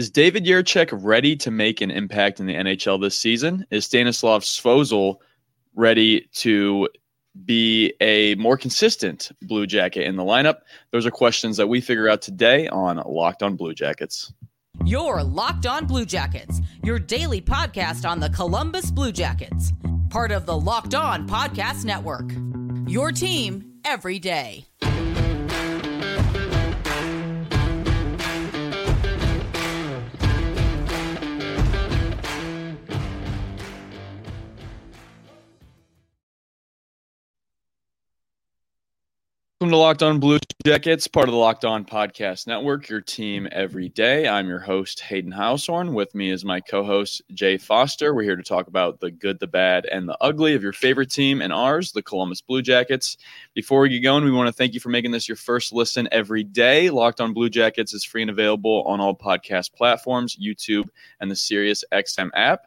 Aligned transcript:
Is 0.00 0.08
David 0.08 0.46
Jiricek 0.46 0.98
ready 1.04 1.36
to 1.36 1.50
make 1.50 1.82
an 1.82 1.90
impact 1.90 2.40
in 2.40 2.46
the 2.46 2.54
NHL 2.54 2.98
this 2.98 3.18
season? 3.18 3.66
Is 3.70 3.84
Stanislav 3.84 4.44
Svozil 4.44 5.16
ready 5.74 6.26
to 6.36 6.88
be 7.44 7.92
a 8.00 8.34
more 8.36 8.56
consistent 8.56 9.30
Blue 9.42 9.66
Jacket 9.66 10.06
in 10.06 10.16
the 10.16 10.22
lineup? 10.22 10.60
Those 10.90 11.04
are 11.04 11.10
questions 11.10 11.58
that 11.58 11.66
we 11.66 11.82
figure 11.82 12.08
out 12.08 12.22
today 12.22 12.66
on 12.68 12.96
Locked 13.04 13.42
On 13.42 13.56
Blue 13.56 13.74
Jackets. 13.74 14.32
Your 14.86 15.22
Locked 15.22 15.66
On 15.66 15.84
Blue 15.84 16.06
Jackets, 16.06 16.62
your 16.82 16.98
daily 16.98 17.42
podcast 17.42 18.08
on 18.08 18.20
the 18.20 18.30
Columbus 18.30 18.90
Blue 18.90 19.12
Jackets, 19.12 19.70
part 20.08 20.32
of 20.32 20.46
the 20.46 20.58
Locked 20.58 20.94
On 20.94 21.28
Podcast 21.28 21.84
Network. 21.84 22.32
Your 22.90 23.12
team 23.12 23.74
every 23.84 24.18
day. 24.18 24.64
Welcome 39.70 39.78
to 39.78 39.86
Locked 39.86 40.02
On 40.02 40.18
Blue 40.18 40.38
Jackets, 40.66 41.06
part 41.06 41.28
of 41.28 41.32
the 41.32 41.38
Locked 41.38 41.64
On 41.64 41.84
Podcast 41.84 42.48
Network, 42.48 42.88
your 42.88 43.00
team 43.00 43.46
every 43.52 43.88
day. 43.88 44.26
I'm 44.26 44.48
your 44.48 44.58
host, 44.58 44.98
Hayden 44.98 45.30
Houshorn. 45.30 45.94
With 45.94 46.12
me 46.12 46.32
is 46.32 46.44
my 46.44 46.58
co 46.58 46.82
host, 46.82 47.22
Jay 47.34 47.56
Foster. 47.56 48.12
We're 48.12 48.24
here 48.24 48.34
to 48.34 48.42
talk 48.42 48.66
about 48.66 48.98
the 48.98 49.12
good, 49.12 49.38
the 49.38 49.46
bad, 49.46 49.86
and 49.86 50.08
the 50.08 50.18
ugly 50.20 50.56
of 50.56 50.62
your 50.64 50.72
favorite 50.72 51.12
team 51.12 51.40
and 51.40 51.52
ours, 51.52 51.92
the 51.92 52.02
Columbus 52.02 52.40
Blue 52.40 52.62
Jackets. 52.62 53.16
Before 53.54 53.82
we 53.82 53.90
get 53.90 54.00
going, 54.00 54.24
we 54.24 54.32
want 54.32 54.48
to 54.48 54.52
thank 54.52 54.74
you 54.74 54.80
for 54.80 54.88
making 54.88 55.12
this 55.12 55.28
your 55.28 55.36
first 55.36 55.72
listen 55.72 56.08
every 56.10 56.42
day. 56.42 56.90
Locked 56.90 57.20
On 57.20 57.32
Blue 57.32 57.48
Jackets 57.48 57.94
is 57.94 58.02
free 58.02 58.22
and 58.22 58.30
available 58.32 58.82
on 58.88 59.00
all 59.00 59.14
podcast 59.14 59.72
platforms, 59.72 60.36
YouTube, 60.36 60.88
and 61.20 61.30
the 61.30 61.36
Sirius 61.36 61.84
XM 61.92 62.30
app. 62.34 62.66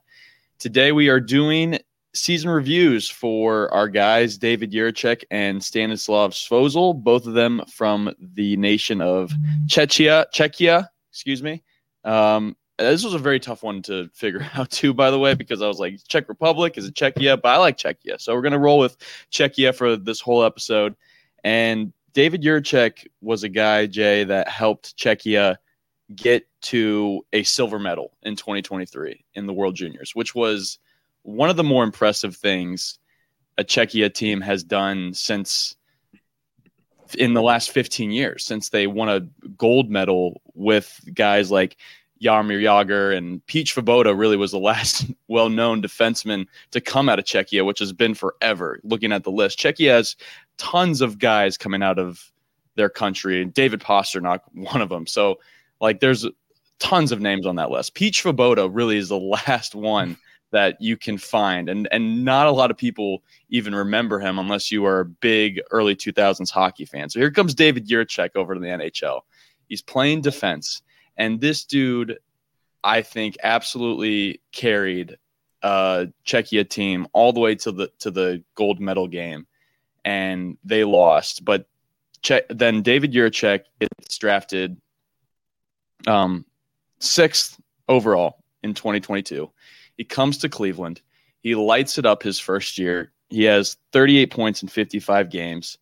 Today, 0.57 0.93
we 0.93 1.09
are 1.09 1.19
doing 1.19 1.79
season 2.13 2.49
reviews 2.49 3.09
for 3.09 3.73
our 3.73 3.89
guys, 3.89 4.37
David 4.37 4.71
Jiricek 4.71 5.23
and 5.31 5.63
Stanislav 5.63 6.31
Svozil, 6.31 7.01
both 7.01 7.25
of 7.25 7.33
them 7.33 7.61
from 7.71 8.13
the 8.19 8.55
nation 8.57 9.01
of 9.01 9.31
Czechia. 9.65 10.25
Czechia, 10.33 10.87
excuse 11.11 11.41
me. 11.41 11.63
Um, 12.03 12.55
this 12.77 13.03
was 13.03 13.13
a 13.13 13.19
very 13.19 13.39
tough 13.39 13.63
one 13.63 13.81
to 13.83 14.09
figure 14.13 14.47
out 14.53 14.69
too, 14.69 14.93
by 14.93 15.11
the 15.11 15.19
way, 15.19 15.33
because 15.33 15.61
I 15.61 15.67
was 15.67 15.79
like, 15.79 15.99
Czech 16.07 16.29
Republic 16.29 16.77
is 16.77 16.87
it 16.87 16.95
Czechia? 16.95 17.41
But 17.41 17.49
I 17.49 17.57
like 17.57 17.77
Czechia, 17.77 18.19
so 18.19 18.33
we're 18.33 18.41
gonna 18.41 18.59
roll 18.59 18.79
with 18.79 18.97
Czechia 19.31 19.75
for 19.75 19.95
this 19.95 20.19
whole 20.19 20.43
episode. 20.43 20.95
And 21.43 21.93
David 22.13 22.43
Jiricek 22.43 23.07
was 23.21 23.43
a 23.43 23.49
guy, 23.49 23.87
Jay, 23.87 24.23
that 24.23 24.47
helped 24.47 24.97
Czechia 24.97 25.57
get 26.15 26.47
to 26.61 27.25
a 27.33 27.43
silver 27.43 27.79
medal 27.79 28.15
in 28.21 28.35
2023 28.35 29.25
in 29.33 29.47
the 29.47 29.53
World 29.53 29.75
Juniors, 29.75 30.11
which 30.13 30.35
was 30.35 30.79
one 31.23 31.49
of 31.49 31.57
the 31.57 31.63
more 31.63 31.83
impressive 31.83 32.35
things 32.35 32.99
a 33.57 33.63
Czechia 33.63 34.13
team 34.13 34.41
has 34.41 34.63
done 34.63 35.13
since 35.13 35.75
in 37.17 37.33
the 37.33 37.41
last 37.41 37.71
15 37.71 38.11
years, 38.11 38.43
since 38.43 38.69
they 38.69 38.87
won 38.87 39.09
a 39.09 39.21
gold 39.57 39.89
medal 39.89 40.41
with 40.55 40.99
guys 41.13 41.51
like 41.51 41.77
Jaromír 42.23 42.61
Jágr 42.61 43.15
and 43.15 43.45
Pete 43.47 43.67
Svoboda 43.67 44.17
really 44.17 44.37
was 44.37 44.51
the 44.51 44.59
last 44.59 45.05
well-known 45.27 45.81
defenseman 45.81 46.47
to 46.71 46.79
come 46.79 47.09
out 47.09 47.19
of 47.19 47.25
Czechia, 47.25 47.65
which 47.65 47.79
has 47.79 47.91
been 47.91 48.13
forever. 48.13 48.79
Looking 48.83 49.11
at 49.11 49.23
the 49.23 49.31
list, 49.31 49.59
Czechia 49.59 49.89
has 49.89 50.15
tons 50.57 51.01
of 51.01 51.19
guys 51.19 51.57
coming 51.57 51.83
out 51.83 51.99
of 51.99 52.31
their 52.75 52.89
country. 52.89 53.41
And 53.41 53.53
David 53.53 53.81
Pastrnak, 53.81 54.39
one 54.53 54.81
of 54.81 54.89
them. 54.89 55.05
So, 55.05 55.39
like, 55.81 55.99
there's 55.99 56.25
tons 56.79 57.11
of 57.11 57.19
names 57.19 57.45
on 57.45 57.57
that 57.57 57.69
list. 57.69 57.93
Pete 57.93 58.15
Svoboda 58.15 58.69
really 58.71 58.97
is 58.97 59.09
the 59.09 59.19
last 59.47 59.75
one 59.75 60.17
that 60.53 60.79
you 60.79 60.95
can 60.95 61.17
find 61.17 61.67
and 61.67 61.87
and 61.91 62.23
not 62.23 62.45
a 62.45 62.51
lot 62.51 62.69
of 62.69 62.77
people 62.77 63.23
even 63.49 63.73
remember 63.73 64.19
him 64.19 64.37
unless 64.37 64.71
you 64.71 64.85
are 64.85 64.99
a 64.99 65.05
big 65.05 65.59
early 65.71 65.95
2000s 65.95 66.51
hockey 66.51 66.85
fan. 66.85 67.09
So 67.09 67.19
here 67.19 67.31
comes 67.31 67.55
David 67.55 67.87
Jiricek 67.87 68.35
over 68.35 68.53
to 68.53 68.59
the 68.59 68.67
NHL. 68.67 69.21
He's 69.67 69.81
playing 69.81 70.21
defense 70.21 70.83
and 71.17 71.41
this 71.41 71.65
dude 71.65 72.19
I 72.83 73.01
think 73.01 73.35
absolutely 73.43 74.41
carried 74.51 75.17
uh 75.63 76.05
Czechia 76.23 76.69
team 76.69 77.07
all 77.13 77.33
the 77.33 77.39
way 77.39 77.55
to 77.55 77.71
the 77.71 77.91
to 77.99 78.11
the 78.11 78.43
gold 78.53 78.79
medal 78.79 79.07
game 79.07 79.47
and 80.05 80.55
they 80.63 80.83
lost 80.83 81.43
but 81.43 81.67
then 82.49 82.83
David 82.83 83.11
Jiricek 83.11 83.61
gets 83.79 84.17
drafted 84.19 84.79
um 86.05 86.45
6th 86.99 87.57
overall 87.89 88.43
in 88.61 88.75
2022 88.75 89.49
he 89.97 90.03
comes 90.03 90.37
to 90.39 90.49
Cleveland. 90.49 91.01
He 91.41 91.55
lights 91.55 91.97
it 91.97 92.05
up 92.05 92.23
his 92.23 92.39
first 92.39 92.77
year. 92.77 93.11
He 93.29 93.43
has 93.43 93.77
38 93.91 94.31
points 94.31 94.61
in 94.61 94.69
55 94.69 95.29
games, 95.29 95.77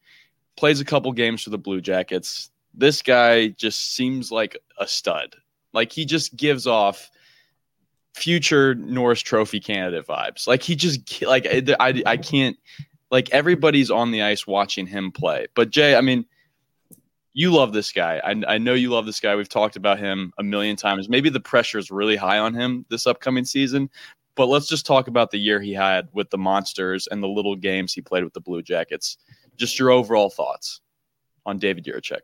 plays 0.55 0.79
a 0.79 0.85
couple 0.85 1.11
games 1.11 1.43
for 1.43 1.49
the 1.49 1.57
Blue 1.57 1.81
Jackets. 1.81 2.49
This 2.73 3.01
guy 3.01 3.49
just 3.49 3.93
seems 3.95 4.31
like 4.31 4.57
a 4.77 4.87
stud. 4.87 5.35
Like 5.73 5.91
he 5.91 6.05
just 6.05 6.35
gives 6.35 6.67
off 6.67 7.11
future 8.13 8.75
Norris 8.75 9.21
Trophy 9.21 9.59
candidate 9.59 10.07
vibes. 10.07 10.47
Like 10.47 10.63
he 10.63 10.75
just 10.75 11.21
like 11.23 11.45
I, 11.45 12.01
I 12.05 12.17
can't 12.17 12.57
like 13.09 13.29
everybody's 13.31 13.91
on 13.91 14.11
the 14.11 14.23
ice 14.23 14.47
watching 14.47 14.87
him 14.87 15.11
play. 15.11 15.47
But 15.53 15.69
Jay, 15.69 15.95
I 15.95 16.01
mean, 16.01 16.25
you 17.33 17.51
love 17.51 17.73
this 17.73 17.91
guy. 17.91 18.21
I, 18.23 18.41
I 18.47 18.57
know 18.57 18.73
you 18.73 18.89
love 18.89 19.05
this 19.05 19.19
guy. 19.19 19.35
We've 19.35 19.47
talked 19.47 19.75
about 19.75 19.99
him 19.99 20.33
a 20.37 20.43
million 20.43 20.75
times. 20.75 21.09
Maybe 21.09 21.29
the 21.29 21.39
pressure 21.39 21.77
is 21.77 21.91
really 21.91 22.15
high 22.15 22.39
on 22.39 22.53
him 22.53 22.85
this 22.89 23.07
upcoming 23.07 23.45
season, 23.45 23.89
but 24.35 24.47
let's 24.47 24.67
just 24.67 24.85
talk 24.85 25.07
about 25.07 25.31
the 25.31 25.39
year 25.39 25.61
he 25.61 25.73
had 25.73 26.09
with 26.11 26.29
the 26.29 26.37
Monsters 26.37 27.07
and 27.07 27.23
the 27.23 27.27
little 27.27 27.55
games 27.55 27.93
he 27.93 28.01
played 28.01 28.23
with 28.23 28.33
the 28.33 28.41
Blue 28.41 28.61
Jackets. 28.61 29.17
Just 29.57 29.79
your 29.79 29.91
overall 29.91 30.29
thoughts 30.29 30.81
on 31.45 31.57
David 31.57 31.85
Jiricek. 31.85 32.21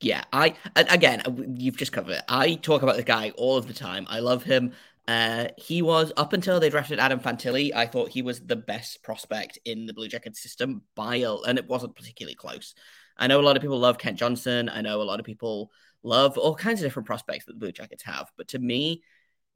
Yeah, 0.00 0.24
I 0.32 0.54
again, 0.74 1.54
you've 1.56 1.76
just 1.76 1.92
covered 1.92 2.14
it. 2.14 2.24
I 2.28 2.54
talk 2.54 2.82
about 2.82 2.96
the 2.96 3.04
guy 3.04 3.30
all 3.36 3.56
of 3.56 3.68
the 3.68 3.74
time. 3.74 4.06
I 4.10 4.18
love 4.18 4.42
him. 4.42 4.72
Uh, 5.06 5.48
he 5.56 5.82
was 5.82 6.12
up 6.16 6.32
until 6.32 6.58
they 6.58 6.70
drafted 6.70 6.98
Adam 6.98 7.20
Fantilli. 7.20 7.72
I 7.74 7.86
thought 7.86 8.10
he 8.10 8.22
was 8.22 8.40
the 8.40 8.56
best 8.56 9.02
prospect 9.02 9.58
in 9.64 9.86
the 9.86 9.92
Blue 9.92 10.08
Jackets 10.08 10.42
system 10.42 10.82
by 10.96 11.16
and 11.46 11.58
it 11.58 11.68
wasn't 11.68 11.94
particularly 11.94 12.34
close. 12.34 12.74
I 13.16 13.26
know 13.26 13.40
a 13.40 13.42
lot 13.42 13.56
of 13.56 13.62
people 13.62 13.78
love 13.78 13.98
Kent 13.98 14.18
Johnson. 14.18 14.68
I 14.68 14.80
know 14.80 15.00
a 15.00 15.04
lot 15.04 15.20
of 15.20 15.26
people 15.26 15.70
love 16.02 16.38
all 16.38 16.54
kinds 16.54 16.80
of 16.80 16.86
different 16.86 17.06
prospects 17.06 17.44
that 17.44 17.52
the 17.52 17.58
Blue 17.58 17.72
Jackets 17.72 18.02
have. 18.04 18.30
But 18.36 18.48
to 18.48 18.58
me, 18.58 19.02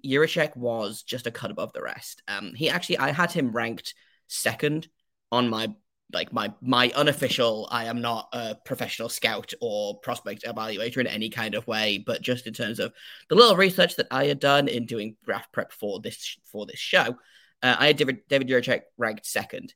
Jiricek 0.05 0.56
was 0.56 1.03
just 1.03 1.27
a 1.27 1.31
cut 1.31 1.50
above 1.50 1.72
the 1.72 1.83
rest. 1.83 2.22
Um, 2.28 2.53
he 2.55 2.71
actually, 2.71 2.99
I 2.99 3.12
had 3.12 3.33
him 3.33 3.53
ranked 3.53 3.94
second 4.28 4.89
on 5.33 5.49
my 5.49 5.75
like 6.12 6.33
my 6.33 6.53
my 6.61 6.93
unofficial. 6.94 7.69
I 7.71 7.87
am 7.87 8.00
not 8.00 8.28
a 8.33 8.55
professional 8.55 9.09
scout 9.09 9.53
or 9.61 9.99
prospect 10.00 10.44
evaluator 10.44 10.99
in 10.99 11.06
any 11.06 11.28
kind 11.28 11.55
of 11.55 11.67
way, 11.67 11.99
but 11.99 12.23
just 12.23 12.47
in 12.47 12.55
terms 12.55 12.78
of 12.78 12.93
the 13.28 13.34
little 13.34 13.56
research 13.56 13.97
that 13.97 14.06
I 14.11 14.27
had 14.27 14.38
done 14.38 14.69
in 14.69 14.87
doing 14.87 15.17
draft 15.25 15.53
prep 15.53 15.73
for 15.73 16.00
this 16.00 16.38
for 16.44 16.67
this 16.67 16.78
show, 16.78 17.17
uh, 17.62 17.77
I 17.78 17.88
had 17.88 17.97
David 17.97 18.21
David 18.28 18.49
Jiricek 18.49 18.83
ranked 18.97 19.27
second 19.27 19.75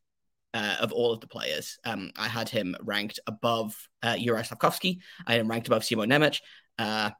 uh, 0.54 0.76
of 0.80 0.92
all 0.92 1.12
of 1.12 1.20
the 1.20 1.26
players. 1.26 1.78
Um, 1.84 2.10
I 2.16 2.28
had 2.28 2.48
him 2.48 2.76
ranked 2.82 3.20
above 3.26 3.76
uh, 4.02 4.14
Juraj 4.14 4.48
Slafkovsky. 4.48 4.98
I 5.26 5.32
had 5.32 5.40
him 5.40 5.48
ranked 5.48 5.68
above 5.68 5.84
Simon 5.84 6.10
Nemec. 6.10 6.40
Uh, 6.78 7.10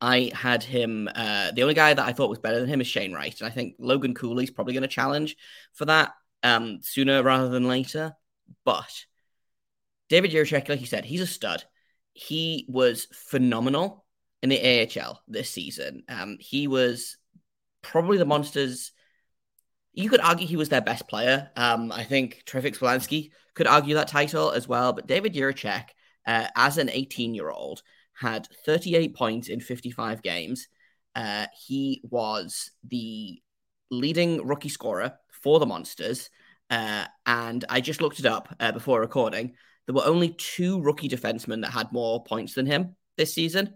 I 0.00 0.30
had 0.34 0.62
him. 0.62 1.08
Uh, 1.14 1.52
the 1.52 1.62
only 1.62 1.74
guy 1.74 1.94
that 1.94 2.06
I 2.06 2.12
thought 2.12 2.30
was 2.30 2.38
better 2.38 2.60
than 2.60 2.68
him 2.68 2.80
is 2.80 2.86
Shane 2.86 3.12
Wright, 3.12 3.34
and 3.40 3.46
I 3.46 3.50
think 3.50 3.76
Logan 3.78 4.14
Cooley's 4.14 4.50
probably 4.50 4.74
going 4.74 4.82
to 4.82 4.88
challenge 4.88 5.36
for 5.72 5.86
that 5.86 6.12
um, 6.42 6.80
sooner 6.82 7.22
rather 7.22 7.48
than 7.48 7.66
later. 7.66 8.14
But 8.64 8.92
David 10.08 10.30
Jiricek, 10.30 10.68
like 10.68 10.80
you 10.80 10.86
said, 10.86 11.04
he's 11.04 11.22
a 11.22 11.26
stud. 11.26 11.64
He 12.12 12.66
was 12.68 13.08
phenomenal 13.12 14.04
in 14.42 14.50
the 14.50 14.60
AHL 14.60 15.22
this 15.26 15.50
season. 15.50 16.04
Um, 16.08 16.36
he 16.38 16.68
was 16.68 17.16
probably 17.82 18.18
the 18.18 18.26
Monsters' 18.26 18.92
you 19.94 20.10
could 20.10 20.20
argue 20.20 20.46
he 20.46 20.56
was 20.56 20.68
their 20.68 20.80
best 20.80 21.08
player. 21.08 21.50
Um, 21.56 21.92
I 21.92 22.04
think 22.04 22.42
Trey 22.44 22.60
Fix-Wolansky 22.60 23.30
could 23.54 23.66
argue 23.66 23.94
that 23.94 24.08
title 24.08 24.50
as 24.50 24.68
well. 24.68 24.92
But 24.92 25.06
David 25.06 25.34
Jiricek, 25.34 25.86
uh, 26.26 26.48
as 26.56 26.78
an 26.78 26.90
18 26.90 27.34
year 27.34 27.50
old, 27.50 27.82
had 28.12 28.48
38 28.66 29.14
points 29.14 29.48
in 29.48 29.60
55 29.60 30.22
games. 30.22 30.68
Uh, 31.14 31.46
he 31.66 32.02
was 32.10 32.70
the 32.88 33.40
leading 33.90 34.44
rookie 34.46 34.68
scorer 34.68 35.14
for 35.42 35.60
the 35.60 35.66
Monsters. 35.66 36.28
Uh, 36.70 37.04
and 37.26 37.64
I 37.68 37.80
just 37.80 38.00
looked 38.00 38.18
it 38.18 38.26
up 38.26 38.54
uh, 38.58 38.72
before 38.72 39.00
recording. 39.00 39.54
There 39.86 39.94
were 39.94 40.04
only 40.04 40.30
two 40.30 40.80
rookie 40.80 41.08
defensemen 41.08 41.62
that 41.62 41.72
had 41.72 41.92
more 41.92 42.24
points 42.24 42.54
than 42.54 42.66
him 42.66 42.96
this 43.16 43.34
season. 43.34 43.74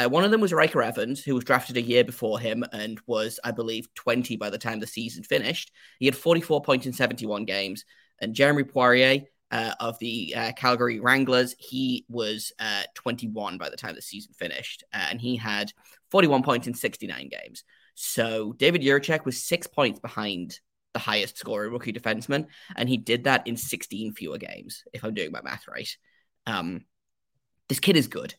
Uh, 0.00 0.08
one 0.08 0.24
of 0.24 0.30
them 0.30 0.40
was 0.40 0.52
Ryker 0.52 0.82
Evans, 0.82 1.22
who 1.22 1.34
was 1.34 1.44
drafted 1.44 1.76
a 1.76 1.82
year 1.82 2.04
before 2.04 2.40
him 2.40 2.64
and 2.72 2.98
was, 3.06 3.38
I 3.44 3.50
believe, 3.50 3.92
20 3.94 4.36
by 4.36 4.48
the 4.48 4.56
time 4.56 4.80
the 4.80 4.86
season 4.86 5.24
finished. 5.24 5.72
He 5.98 6.06
had 6.06 6.16
44 6.16 6.62
points 6.62 6.86
in 6.86 6.92
71 6.94 7.44
games. 7.44 7.84
And 8.18 8.34
Jeremy 8.34 8.64
Poirier 8.64 9.24
uh, 9.50 9.74
of 9.78 9.98
the 9.98 10.34
uh, 10.34 10.52
Calgary 10.52 11.00
Wranglers, 11.00 11.54
he 11.58 12.06
was 12.08 12.50
uh, 12.58 12.84
21 12.94 13.58
by 13.58 13.68
the 13.68 13.76
time 13.76 13.94
the 13.94 14.00
season 14.00 14.32
finished, 14.32 14.84
uh, 14.94 15.08
and 15.10 15.20
he 15.20 15.36
had 15.36 15.70
41 16.10 16.42
points 16.44 16.66
in 16.66 16.72
69 16.72 17.28
games. 17.28 17.64
So 17.94 18.54
David 18.54 18.80
Jiricek 18.80 19.26
was 19.26 19.42
six 19.42 19.66
points 19.66 20.00
behind 20.00 20.60
the 20.94 20.98
highest 20.98 21.36
scorer 21.36 21.68
rookie 21.68 21.92
defenseman, 21.92 22.46
and 22.74 22.88
he 22.88 22.96
did 22.96 23.24
that 23.24 23.46
in 23.46 23.56
16 23.56 24.14
fewer 24.14 24.38
games, 24.38 24.82
if 24.94 25.04
I'm 25.04 25.14
doing 25.14 25.30
my 25.30 25.42
math 25.42 25.68
right. 25.68 25.94
Um, 26.46 26.86
this 27.68 27.80
kid 27.80 27.96
is 27.96 28.08
good. 28.08 28.34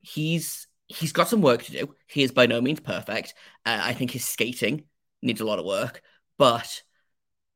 He's 0.00 0.67
he's 0.88 1.12
got 1.12 1.28
some 1.28 1.42
work 1.42 1.62
to 1.64 1.72
do. 1.72 1.94
He 2.06 2.22
is 2.22 2.32
by 2.32 2.46
no 2.46 2.60
means 2.60 2.80
perfect. 2.80 3.34
Uh, 3.64 3.80
I 3.82 3.92
think 3.92 4.10
his 4.10 4.24
skating 4.24 4.84
needs 5.22 5.40
a 5.40 5.44
lot 5.44 5.58
of 5.58 5.64
work, 5.64 6.02
but 6.38 6.82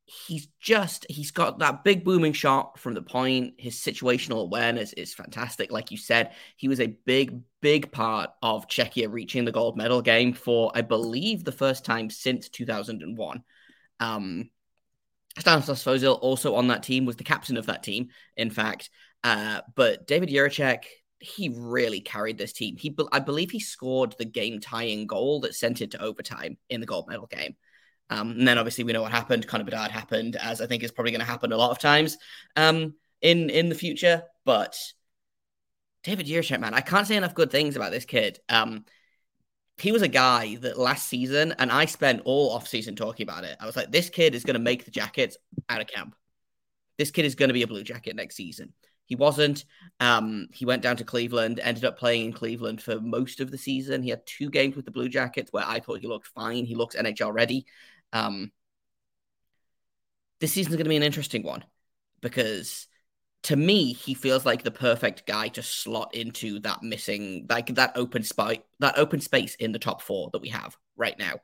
he's 0.05 0.49
just 0.61 1.07
he's 1.09 1.31
got 1.31 1.61
that 1.61 1.85
big 1.85 2.05
booming 2.05 2.33
shot 2.33 2.79
from 2.79 2.95
the 2.95 3.03
point. 3.03 3.55
His 3.59 3.77
situational 3.77 4.43
awareness 4.43 4.93
is 4.93 5.15
fantastic. 5.15 5.73
Like 5.73 5.91
you 5.91 5.97
said, 5.97 6.33
he 6.57 6.69
was 6.69 6.81
a 6.81 6.95
big, 7.07 7.41
big 7.61 7.91
part 7.91 8.31
of 8.43 8.69
Czechia 8.69 9.11
reaching 9.11 9.45
the 9.45 9.53
gold 9.53 9.77
medal 9.77 10.03
game 10.03 10.33
for, 10.35 10.71
I 10.75 10.83
believe, 10.83 11.45
the 11.45 11.53
first 11.53 11.85
time 11.85 12.11
since 12.11 12.49
2001. 12.49 13.43
Um, 14.01 14.51
Stanislav 15.39 15.79
Svozil 15.79 16.19
also 16.21 16.57
on 16.57 16.69
that 16.69 16.83
team 16.83 17.07
was 17.07 17.17
the 17.17 17.25
captain 17.25 17.57
of 17.57 17.67
that 17.67 17.83
team, 17.83 18.09
in 18.37 18.51
fact. 18.51 18.91
Uh, 19.25 19.63
but 19.75 20.07
David 20.07 20.29
Jiricek, 20.29 20.85
he 21.23 21.49
really 21.49 22.01
carried 22.01 22.37
this 22.37 22.53
team. 22.53 22.77
He, 22.77 22.95
I 23.13 23.21
believe, 23.21 23.51
he 23.51 23.61
scored 23.61 24.15
the 24.19 24.25
game-tying 24.25 25.07
goal 25.07 25.41
that 25.41 25.55
sent 25.55 25.81
it 25.81 25.93
to 25.93 26.03
overtime 26.03 26.59
in 26.69 26.81
the 26.81 26.87
gold 26.87 27.09
medal 27.09 27.27
game. 27.27 27.57
Um, 28.11 28.33
and 28.33 28.47
then 28.47 28.59
obviously 28.59 28.85
we 28.85 28.93
know 28.93 29.03
what 29.03 29.13
happened. 29.13 29.47
Connor 29.47 29.65
Bedard 29.65 29.91
happened, 29.91 30.37
as 30.37 30.61
I 30.61 30.67
think 30.67 30.83
is 30.83 30.91
probably 30.91 31.13
going 31.13 31.21
to 31.21 31.27
happen 31.27 31.53
a 31.53 31.57
lot 31.57 31.71
of 31.71 31.79
times 31.79 32.19
um, 32.57 32.95
in 33.21 33.49
in 33.49 33.69
the 33.69 33.75
future. 33.75 34.25
But 34.45 34.77
David 36.05 36.27
Jiricek, 36.27 36.61
man, 36.61 36.75
I 36.75 36.81
can't 36.81 37.07
say 37.07 37.17
enough 37.17 37.35
good 37.35 37.51
things 37.51 37.77
about 37.77 37.93
this 37.93 38.05
kid. 38.05 38.41
Um, 38.49 38.85
he 39.79 39.93
was 39.93 40.03
a 40.03 40.09
guy 40.09 40.57
that 40.57 40.79
last 40.79 41.09
season, 41.09 41.55
and 41.59 41.73
I 41.73 41.87
spent 41.87 42.23
all 42.25 42.51
off 42.51 42.69
season 42.69 42.97
talking 42.97 43.25
about 43.25 43.45
it. 43.45 43.57
I 43.61 43.67
was 43.67 43.77
like, 43.77 43.91
this 43.91 44.11
kid 44.11 44.35
is 44.35 44.45
going 44.45 44.55
to 44.55 44.61
make 44.61 44.85
the 44.85 44.91
Jackets 44.91 45.37
out 45.69 45.81
of 45.81 45.87
camp. 45.87 46.15
This 46.99 47.11
kid 47.11 47.25
is 47.25 47.35
going 47.35 47.49
to 47.49 47.55
be 47.55 47.63
a 47.63 47.67
Blue 47.67 47.83
Jacket 47.83 48.17
next 48.17 48.37
season. 48.37 48.75
He 49.13 49.17
wasn't. 49.17 49.67
Um, 50.01 50.49
he 50.55 50.65
went 50.65 50.81
down 50.81 50.97
to 50.97 51.05
Cleveland, 51.05 51.61
ended 51.63 51.85
up 51.85 51.99
playing 51.99 52.25
in 52.25 52.33
Cleveland 52.33 52.81
for 52.81 52.99
most 52.99 53.41
of 53.41 53.51
the 53.51 53.59
season. 53.59 54.03
He 54.03 54.09
had 54.09 54.25
two 54.25 54.49
games 54.49 54.75
with 54.75 54.87
the 54.87 54.91
Blue 54.91 55.11
Jackets 55.11 55.53
where 55.53 55.67
I 55.67 55.81
thought 55.81 56.01
he 56.01 56.07
looked 56.07 56.29
fine. 56.29 56.65
He 56.65 56.75
looks 56.75 56.97
NHL 56.97 57.31
ready. 57.35 57.67
Um, 58.15 58.53
this 60.41 60.55
season's 60.55 60.77
going 60.77 60.87
to 60.87 60.89
be 60.89 60.97
an 60.97 61.03
interesting 61.03 61.43
one 61.43 61.63
because 62.23 62.87
to 63.43 63.55
me, 63.55 63.93
he 63.93 64.15
feels 64.15 64.47
like 64.47 64.63
the 64.63 64.71
perfect 64.71 65.27
guy 65.27 65.49
to 65.49 65.63
slot 65.63 66.15
into 66.15 66.61
that 66.61 66.83
missing, 66.83 67.45
like 67.51 67.75
that 67.75 67.93
open 67.95 68.23
spot, 68.23 68.65
that 68.79 68.97
open 68.97 69.21
space 69.21 69.57
in 69.57 69.73
the 69.73 69.79
top 69.79 70.01
four 70.01 70.31
that 70.33 70.41
we 70.41 70.49
have 70.49 70.75
right 70.97 71.19
now. 71.19 71.35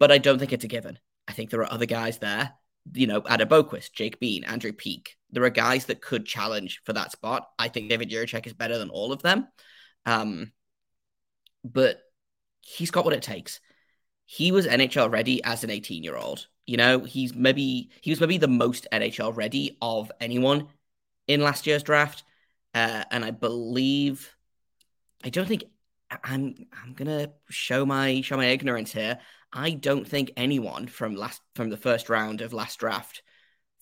But 0.00 0.10
I 0.10 0.18
don't 0.18 0.40
think 0.40 0.52
it's 0.52 0.64
a 0.64 0.68
given. 0.68 0.98
I 1.28 1.32
think 1.32 1.50
there 1.50 1.60
are 1.60 1.72
other 1.72 1.86
guys 1.86 2.18
there, 2.18 2.54
you 2.92 3.06
know, 3.06 3.22
Adam 3.24 3.48
Boqvist, 3.48 3.92
Jake 3.92 4.18
Bean, 4.18 4.42
Andrew 4.42 4.72
Peeke. 4.72 5.10
There 5.36 5.44
are 5.44 5.50
guys 5.50 5.84
that 5.84 6.00
could 6.00 6.26
challenge 6.26 6.80
for 6.84 6.92
that 6.94 7.12
spot. 7.12 7.48
I 7.58 7.68
think 7.68 7.88
David 7.88 8.10
Jiricek 8.10 8.46
is 8.46 8.54
better 8.54 8.78
than 8.78 8.90
all 8.90 9.12
of 9.12 9.22
them. 9.22 9.46
Um, 10.04 10.50
but 11.62 12.00
he's 12.62 12.90
got 12.90 13.04
what 13.04 13.14
it 13.14 13.22
takes 13.22 13.60
he 14.26 14.50
was 14.52 14.66
NHL 14.66 15.10
ready 15.10 15.42
as 15.44 15.64
an 15.64 15.70
18 15.70 16.02
year 16.02 16.16
old. 16.16 16.48
You 16.66 16.76
know, 16.76 17.00
he's 17.04 17.34
maybe 17.34 17.90
he 18.00 18.10
was 18.10 18.20
maybe 18.20 18.38
the 18.38 18.48
most 18.48 18.86
NHL 18.92 19.34
ready 19.34 19.78
of 19.80 20.10
anyone 20.20 20.66
in 21.28 21.40
last 21.40 21.66
year's 21.66 21.84
draft. 21.84 22.24
Uh, 22.74 23.04
and 23.10 23.24
I 23.24 23.30
believe 23.30 24.36
I 25.24 25.30
don't 25.30 25.46
think 25.46 25.64
I'm 26.10 26.66
I'm 26.72 26.92
gonna 26.92 27.32
show 27.48 27.86
my 27.86 28.20
show 28.20 28.36
my 28.36 28.46
ignorance 28.46 28.92
here. 28.92 29.20
I 29.52 29.70
don't 29.70 30.06
think 30.06 30.32
anyone 30.36 30.88
from 30.88 31.14
last 31.14 31.40
from 31.54 31.70
the 31.70 31.76
first 31.76 32.10
round 32.10 32.40
of 32.40 32.52
last 32.52 32.80
draft 32.80 33.22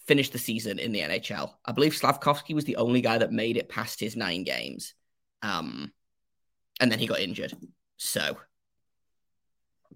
finished 0.06 0.32
the 0.32 0.38
season 0.38 0.78
in 0.78 0.92
the 0.92 1.00
NHL. 1.00 1.52
I 1.64 1.72
believe 1.72 1.92
Slafkovsky 1.92 2.54
was 2.54 2.64
the 2.64 2.76
only 2.76 3.00
guy 3.00 3.18
that 3.18 3.32
made 3.32 3.56
it 3.56 3.68
past 3.68 4.00
his 4.00 4.16
nine 4.16 4.44
games. 4.44 4.94
Um, 5.42 5.92
and 6.80 6.90
then 6.90 6.98
he 6.98 7.06
got 7.06 7.20
injured. 7.20 7.54
So 7.96 8.36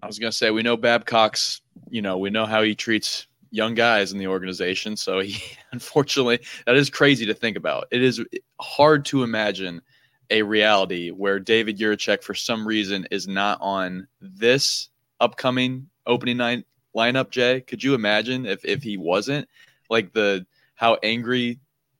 I 0.01 0.07
was 0.07 0.19
gonna 0.19 0.31
say 0.31 0.51
we 0.51 0.63
know 0.63 0.77
Babcock's, 0.77 1.61
you 1.89 2.01
know, 2.01 2.17
we 2.17 2.29
know 2.29 2.45
how 2.45 2.63
he 2.63 2.75
treats 2.75 3.27
young 3.51 3.73
guys 3.73 4.11
in 4.11 4.17
the 4.17 4.27
organization. 4.27 4.95
So 4.95 5.19
he, 5.19 5.41
unfortunately, 5.71 6.39
that 6.65 6.75
is 6.75 6.89
crazy 6.89 7.25
to 7.25 7.33
think 7.33 7.57
about. 7.57 7.87
It 7.91 8.01
is 8.01 8.23
hard 8.59 9.05
to 9.05 9.23
imagine 9.23 9.81
a 10.29 10.43
reality 10.43 11.09
where 11.09 11.39
David 11.39 11.77
Jiricek, 11.77 12.23
for 12.23 12.35
some 12.35 12.67
reason, 12.67 13.07
is 13.11 13.27
not 13.27 13.57
on 13.61 14.07
this 14.21 14.89
upcoming 15.19 15.89
opening 16.05 16.37
night 16.37 16.65
lineup. 16.95 17.31
Jay, 17.31 17.61
could 17.61 17.83
you 17.83 17.93
imagine 17.93 18.45
if 18.45 18.63
if 18.63 18.83
he 18.83 18.97
wasn't 18.97 19.47
like 19.89 20.13
the 20.13 20.45
how 20.75 20.97
angry 21.03 21.59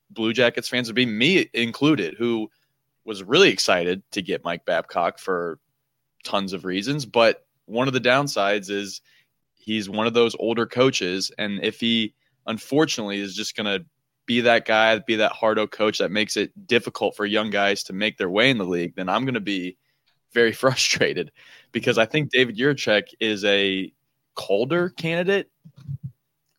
Blue 0.09 0.33
Jackets 0.33 0.69
fans 0.69 0.87
would 0.87 0.95
be, 0.95 1.05
me 1.05 1.49
included, 1.53 2.15
who 2.17 2.49
was 3.05 3.23
really 3.23 3.49
excited 3.49 4.01
to 4.11 4.21
get 4.21 4.43
Mike 4.43 4.65
Babcock 4.65 5.19
for 5.19 5.59
tons 6.23 6.53
of 6.53 6.65
reasons, 6.65 7.05
but 7.05 7.45
one 7.65 7.87
of 7.87 7.93
the 7.93 8.01
downsides 8.01 8.69
is 8.69 9.01
he's 9.55 9.89
one 9.89 10.07
of 10.07 10.13
those 10.13 10.35
older 10.39 10.65
coaches. 10.65 11.31
And 11.37 11.63
if 11.63 11.79
he 11.79 12.13
unfortunately 12.47 13.19
is 13.19 13.35
just 13.35 13.55
going 13.55 13.65
to 13.65 13.85
be 14.25 14.41
that 14.41 14.65
guy, 14.65 14.97
be 14.99 15.17
that 15.17 15.31
hardo 15.31 15.67
coach 15.67 15.99
that 15.99 16.11
makes 16.11 16.37
it 16.37 16.51
difficult 16.67 17.15
for 17.15 17.25
young 17.25 17.49
guys 17.49 17.83
to 17.83 17.93
make 17.93 18.17
their 18.17 18.29
way 18.29 18.49
in 18.49 18.57
the 18.57 18.65
league, 18.65 18.95
then 18.95 19.09
I'm 19.09 19.23
going 19.23 19.35
to 19.35 19.39
be 19.39 19.77
very 20.33 20.51
frustrated 20.63 21.31
because 21.71 21.97
I 21.97 22.05
think 22.05 22.31
David 22.31 22.57
Jiricek 22.57 23.13
is 23.19 23.45
a 23.45 23.91
Calder 24.35 24.89
candidate, 24.89 25.51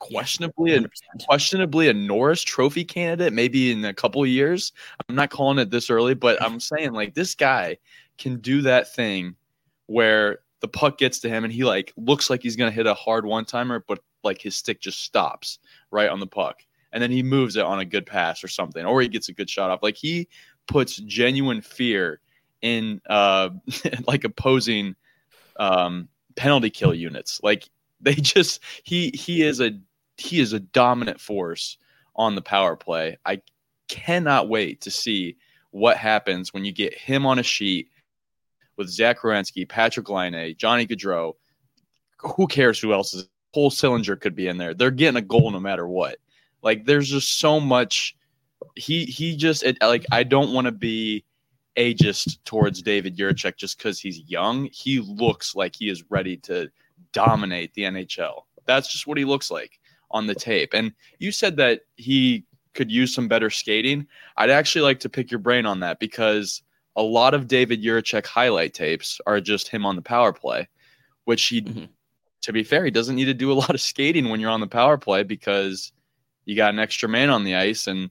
questionably 0.00 0.74
a, 0.74 0.84
questionably 1.26 1.88
a 1.88 1.94
Norris 1.94 2.42
Trophy 2.42 2.84
candidate, 2.84 3.32
maybe 3.32 3.70
in 3.70 3.84
a 3.84 3.94
couple 3.94 4.26
years. 4.26 4.72
I'm 5.08 5.14
not 5.14 5.30
calling 5.30 5.58
it 5.58 5.70
this 5.70 5.88
early, 5.88 6.14
but 6.14 6.42
I'm 6.42 6.58
saying 6.58 6.92
like 6.92 7.14
this 7.14 7.36
guy 7.36 7.78
can 8.18 8.38
do 8.40 8.62
that 8.62 8.92
thing 8.92 9.36
where 9.86 10.40
the 10.60 10.68
puck 10.68 10.98
gets 10.98 11.20
to 11.20 11.28
him 11.28 11.44
and 11.44 11.52
he 11.52 11.64
like 11.64 11.92
looks 11.96 12.28
like 12.28 12.42
he's 12.42 12.56
gonna 12.56 12.70
hit 12.70 12.86
a 12.86 12.94
hard 12.94 13.24
one 13.24 13.44
timer, 13.44 13.84
but 13.86 14.00
like 14.24 14.42
his 14.42 14.56
stick 14.56 14.80
just 14.80 15.02
stops 15.04 15.58
right 15.90 16.08
on 16.10 16.18
the 16.18 16.26
puck. 16.26 16.64
And 16.92 17.00
then 17.00 17.12
he 17.12 17.22
moves 17.22 17.54
it 17.56 17.64
on 17.64 17.78
a 17.78 17.84
good 17.84 18.04
pass 18.04 18.42
or 18.42 18.48
something, 18.48 18.84
or 18.84 19.00
he 19.00 19.08
gets 19.08 19.28
a 19.28 19.32
good 19.32 19.48
shot 19.48 19.70
off. 19.70 19.82
Like 19.82 19.96
he 19.96 20.28
puts 20.66 20.96
genuine 20.96 21.60
fear 21.60 22.20
in 22.62 23.00
uh 23.08 23.50
like 24.06 24.24
opposing 24.24 24.96
um 25.56 26.08
penalty 26.36 26.70
kill 26.70 26.94
units. 26.94 27.40
Like 27.42 27.68
they 28.00 28.14
just 28.14 28.60
he 28.82 29.10
he 29.10 29.42
is 29.42 29.60
a 29.60 29.78
he 30.20 30.40
is 30.40 30.52
a 30.52 30.60
dominant 30.60 31.20
force 31.20 31.78
on 32.14 32.34
the 32.34 32.42
power 32.42 32.76
play. 32.76 33.18
I 33.24 33.42
cannot 33.88 34.48
wait 34.48 34.82
to 34.82 34.90
see 34.90 35.36
what 35.70 35.96
happens 35.96 36.52
when 36.52 36.64
you 36.64 36.72
get 36.72 36.96
him 36.96 37.26
on 37.26 37.38
a 37.38 37.42
sheet 37.42 37.88
with 38.76 38.88
Zach 38.88 39.20
Werenski, 39.20 39.66
Patrik 39.66 40.08
Laine, 40.08 40.54
Johnny 40.56 40.86
Gaudreau. 40.86 41.34
Who 42.18 42.46
cares 42.46 42.78
who 42.78 42.92
else 42.92 43.14
is? 43.14 43.28
Cole 43.52 43.70
Sillinger 43.70 44.20
could 44.20 44.36
be 44.36 44.46
in 44.46 44.58
there. 44.58 44.74
They're 44.74 44.92
getting 44.92 45.16
a 45.16 45.22
goal 45.22 45.50
no 45.50 45.58
matter 45.58 45.88
what. 45.88 46.18
Like 46.62 46.84
there's 46.84 47.08
just 47.08 47.40
so 47.40 47.58
much. 47.58 48.16
He 48.76 49.06
he 49.06 49.36
just 49.36 49.64
it, 49.64 49.78
like 49.80 50.06
I 50.12 50.22
don't 50.22 50.52
want 50.52 50.66
to 50.66 50.72
be 50.72 51.24
ageist 51.76 52.38
towards 52.44 52.80
David 52.80 53.16
Jiricek 53.16 53.56
just 53.56 53.76
because 53.76 53.98
he's 53.98 54.20
young. 54.20 54.68
He 54.70 55.00
looks 55.00 55.56
like 55.56 55.74
he 55.74 55.88
is 55.88 56.04
ready 56.10 56.36
to 56.38 56.70
dominate 57.12 57.74
the 57.74 57.82
NHL. 57.82 58.42
That's 58.66 58.92
just 58.92 59.08
what 59.08 59.18
he 59.18 59.24
looks 59.24 59.50
like 59.50 59.79
on 60.10 60.26
the 60.26 60.34
tape. 60.34 60.74
And 60.74 60.92
you 61.18 61.32
said 61.32 61.56
that 61.56 61.82
he 61.96 62.44
could 62.74 62.90
use 62.90 63.14
some 63.14 63.28
better 63.28 63.50
skating. 63.50 64.06
I'd 64.36 64.50
actually 64.50 64.82
like 64.82 65.00
to 65.00 65.08
pick 65.08 65.30
your 65.30 65.40
brain 65.40 65.66
on 65.66 65.80
that 65.80 66.00
because 66.00 66.62
a 66.96 67.02
lot 67.02 67.34
of 67.34 67.48
David 67.48 67.82
Jiricek 67.82 68.26
highlight 68.26 68.74
tapes 68.74 69.20
are 69.26 69.40
just 69.40 69.68
him 69.68 69.86
on 69.86 69.96
the 69.96 70.02
power 70.02 70.32
play, 70.32 70.68
which 71.24 71.46
he, 71.46 71.62
mm-hmm. 71.62 71.84
to 72.42 72.52
be 72.52 72.62
fair, 72.62 72.84
he 72.84 72.90
doesn't 72.90 73.16
need 73.16 73.26
to 73.26 73.34
do 73.34 73.52
a 73.52 73.54
lot 73.54 73.70
of 73.70 73.80
skating 73.80 74.28
when 74.28 74.40
you're 74.40 74.50
on 74.50 74.60
the 74.60 74.66
power 74.66 74.98
play 74.98 75.22
because 75.22 75.92
you 76.44 76.56
got 76.56 76.72
an 76.72 76.80
extra 76.80 77.08
man 77.08 77.30
on 77.30 77.44
the 77.44 77.54
ice 77.54 77.86
and 77.86 78.10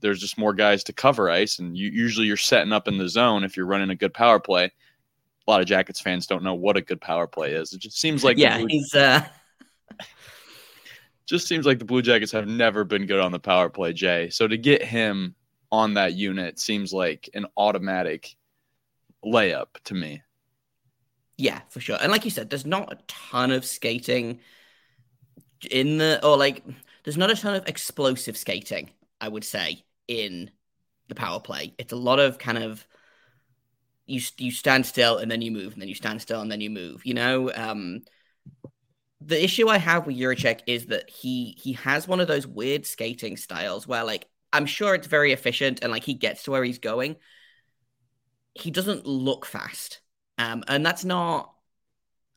there's 0.00 0.20
just 0.20 0.38
more 0.38 0.52
guys 0.52 0.84
to 0.84 0.92
cover 0.92 1.30
ice. 1.30 1.58
And 1.58 1.76
you, 1.76 1.88
usually 1.88 2.26
you're 2.26 2.36
setting 2.36 2.72
up 2.72 2.88
in 2.88 2.98
the 2.98 3.08
zone 3.08 3.44
if 3.44 3.56
you're 3.56 3.66
running 3.66 3.90
a 3.90 3.94
good 3.94 4.14
power 4.14 4.40
play. 4.40 4.70
A 5.46 5.50
lot 5.50 5.60
of 5.60 5.66
Jackets 5.66 6.00
fans 6.00 6.26
don't 6.26 6.42
know 6.42 6.54
what 6.54 6.76
a 6.76 6.82
good 6.82 7.00
power 7.00 7.26
play 7.26 7.52
is. 7.52 7.72
It 7.72 7.80
just 7.80 8.00
seems 8.00 8.24
like 8.24 8.38
yeah, 8.38 8.64
he's 8.66 8.94
uh... 8.94 9.24
just 11.26 11.46
seems 11.48 11.66
like 11.66 11.78
the 11.78 11.84
Blue 11.84 12.02
Jackets 12.02 12.32
have 12.32 12.46
never 12.46 12.84
been 12.84 13.06
good 13.06 13.20
on 13.20 13.32
the 13.32 13.38
power 13.38 13.68
play, 13.70 13.92
Jay. 13.92 14.30
So 14.30 14.46
to 14.46 14.56
get 14.56 14.82
him 14.82 15.34
on 15.72 15.94
that 15.94 16.14
unit 16.14 16.58
seems 16.58 16.92
like 16.92 17.28
an 17.34 17.46
automatic 17.56 18.36
layup 19.24 19.68
to 19.84 19.94
me. 19.94 20.22
Yeah, 21.36 21.60
for 21.68 21.80
sure. 21.80 21.98
And 22.00 22.12
like 22.12 22.24
you 22.24 22.30
said, 22.30 22.50
there's 22.50 22.66
not 22.66 22.92
a 22.92 22.98
ton 23.08 23.50
of 23.50 23.64
skating 23.64 24.40
in 25.70 25.98
the 25.98 26.24
or 26.24 26.36
like 26.36 26.64
there's 27.02 27.16
not 27.16 27.30
a 27.30 27.34
ton 27.34 27.54
of 27.54 27.66
explosive 27.66 28.36
skating, 28.36 28.90
I 29.20 29.28
would 29.28 29.44
say, 29.44 29.84
in 30.06 30.50
the 31.08 31.14
power 31.14 31.40
play. 31.40 31.74
It's 31.78 31.92
a 31.92 31.96
lot 31.96 32.20
of 32.20 32.38
kind 32.38 32.58
of 32.58 32.86
you 34.06 34.20
you 34.38 34.50
stand 34.50 34.86
still 34.86 35.18
and 35.18 35.30
then 35.30 35.42
you 35.42 35.50
move 35.50 35.72
and 35.72 35.82
then 35.82 35.88
you 35.88 35.94
stand 35.94 36.22
still 36.22 36.40
and 36.40 36.52
then 36.52 36.60
you 36.60 36.70
move. 36.70 37.04
You 37.04 37.14
know, 37.14 37.52
um, 37.54 38.02
the 39.26 39.42
issue 39.42 39.68
I 39.68 39.78
have 39.78 40.06
with 40.06 40.16
Jiricek 40.16 40.60
is 40.66 40.86
that 40.86 41.08
he 41.08 41.56
he 41.58 41.72
has 41.74 42.06
one 42.06 42.20
of 42.20 42.28
those 42.28 42.46
weird 42.46 42.86
skating 42.86 43.36
styles 43.36 43.86
where 43.86 44.04
like 44.04 44.26
I'm 44.52 44.66
sure 44.66 44.94
it's 44.94 45.06
very 45.06 45.32
efficient 45.32 45.80
and 45.82 45.90
like 45.90 46.04
he 46.04 46.14
gets 46.14 46.44
to 46.44 46.50
where 46.50 46.64
he's 46.64 46.78
going. 46.78 47.16
He 48.54 48.70
doesn't 48.70 49.06
look 49.06 49.46
fast. 49.46 50.00
Um, 50.38 50.62
and 50.68 50.84
that's 50.84 51.04
not 51.04 51.54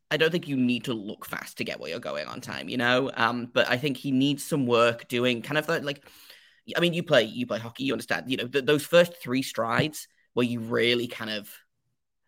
I 0.10 0.18
don't 0.18 0.32
think 0.32 0.48
you 0.48 0.56
need 0.56 0.86
to 0.86 0.94
look 0.94 1.26
fast 1.26 1.58
to 1.58 1.66
get 1.66 1.80
where 1.80 1.90
you're 1.90 2.00
going 2.00 2.28
on 2.28 2.40
time, 2.40 2.70
you 2.70 2.78
know. 2.78 3.12
Um, 3.14 3.50
but 3.54 3.70
I 3.70 3.78
think 3.78 3.98
he 3.98 4.12
needs 4.12 4.44
some 4.44 4.66
work 4.66 5.08
doing 5.10 5.42
kind 5.42 5.58
of 5.58 5.68
like, 5.84 6.08
I 6.76 6.80
mean, 6.80 6.94
you 6.94 7.04
play 7.04 7.24
you 7.24 7.46
play 7.46 7.60
hockey, 7.60 7.84
you 7.84 7.94
understand, 7.94 8.32
you 8.32 8.38
know, 8.38 8.48
th- 8.48 8.66
those 8.66 8.86
first 8.86 9.22
three 9.22 9.42
strides 9.42 10.08
where 10.34 10.46
you 10.46 10.62
really 10.62 11.08
kind 11.08 11.32
of 11.32 11.54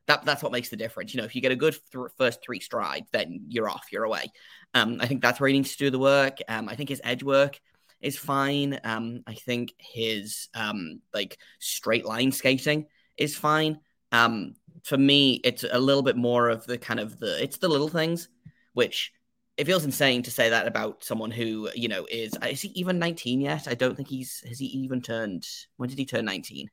that 0.09 0.25
that's 0.25 0.41
what 0.41 0.51
makes 0.51 0.69
the 0.69 0.75
difference. 0.75 1.13
You 1.13 1.19
know, 1.21 1.25
if 1.25 1.35
you 1.35 1.41
get 1.41 1.51
a 1.51 1.55
good 1.55 1.77
th- 1.93 2.11
first 2.17 2.41
three 2.43 2.59
strides, 2.59 3.07
then 3.11 3.45
you're 3.47 3.69
off, 3.69 3.85
you're 3.91 4.03
away. 4.03 4.31
Um, 4.73 4.97
I 4.99 5.05
think 5.05 5.21
that's 5.21 5.39
where 5.39 5.47
he 5.47 5.53
needs 5.53 5.71
to 5.73 5.77
do 5.77 5.91
the 5.91 5.99
work. 5.99 6.39
Um, 6.47 6.67
I 6.67 6.75
think 6.75 6.89
his 6.89 7.01
edge 7.03 7.23
work 7.23 7.59
is 8.01 8.17
fine. 8.17 8.79
Um, 8.83 9.21
I 9.27 9.35
think 9.35 9.73
his 9.77 10.49
um 10.55 11.01
like 11.13 11.37
straight 11.59 12.05
line 12.05 12.31
skating 12.31 12.87
is 13.17 13.35
fine. 13.35 13.79
Um, 14.11 14.55
for 14.83 14.97
me, 14.97 15.41
it's 15.43 15.63
a 15.69 15.79
little 15.79 16.01
bit 16.01 16.17
more 16.17 16.49
of 16.49 16.65
the 16.65 16.79
kind 16.79 16.99
of 16.99 17.19
the 17.19 17.41
it's 17.41 17.59
the 17.59 17.69
little 17.69 17.89
things, 17.89 18.29
which 18.73 19.13
it 19.57 19.65
feels 19.65 19.85
insane 19.85 20.23
to 20.23 20.31
say 20.31 20.49
that 20.49 20.67
about 20.67 21.03
someone 21.03 21.31
who 21.31 21.69
you 21.75 21.87
know 21.87 22.07
is 22.09 22.33
is 22.49 22.61
he 22.61 22.69
even 22.69 22.97
19 22.97 23.41
yet? 23.41 23.67
I 23.67 23.75
don't 23.75 23.95
think 23.95 24.07
he's 24.07 24.41
has 24.47 24.57
he 24.57 24.65
even 24.65 25.01
turned. 25.03 25.45
When 25.77 25.89
did 25.89 25.99
he 25.99 26.05
turn 26.05 26.25
19? 26.25 26.67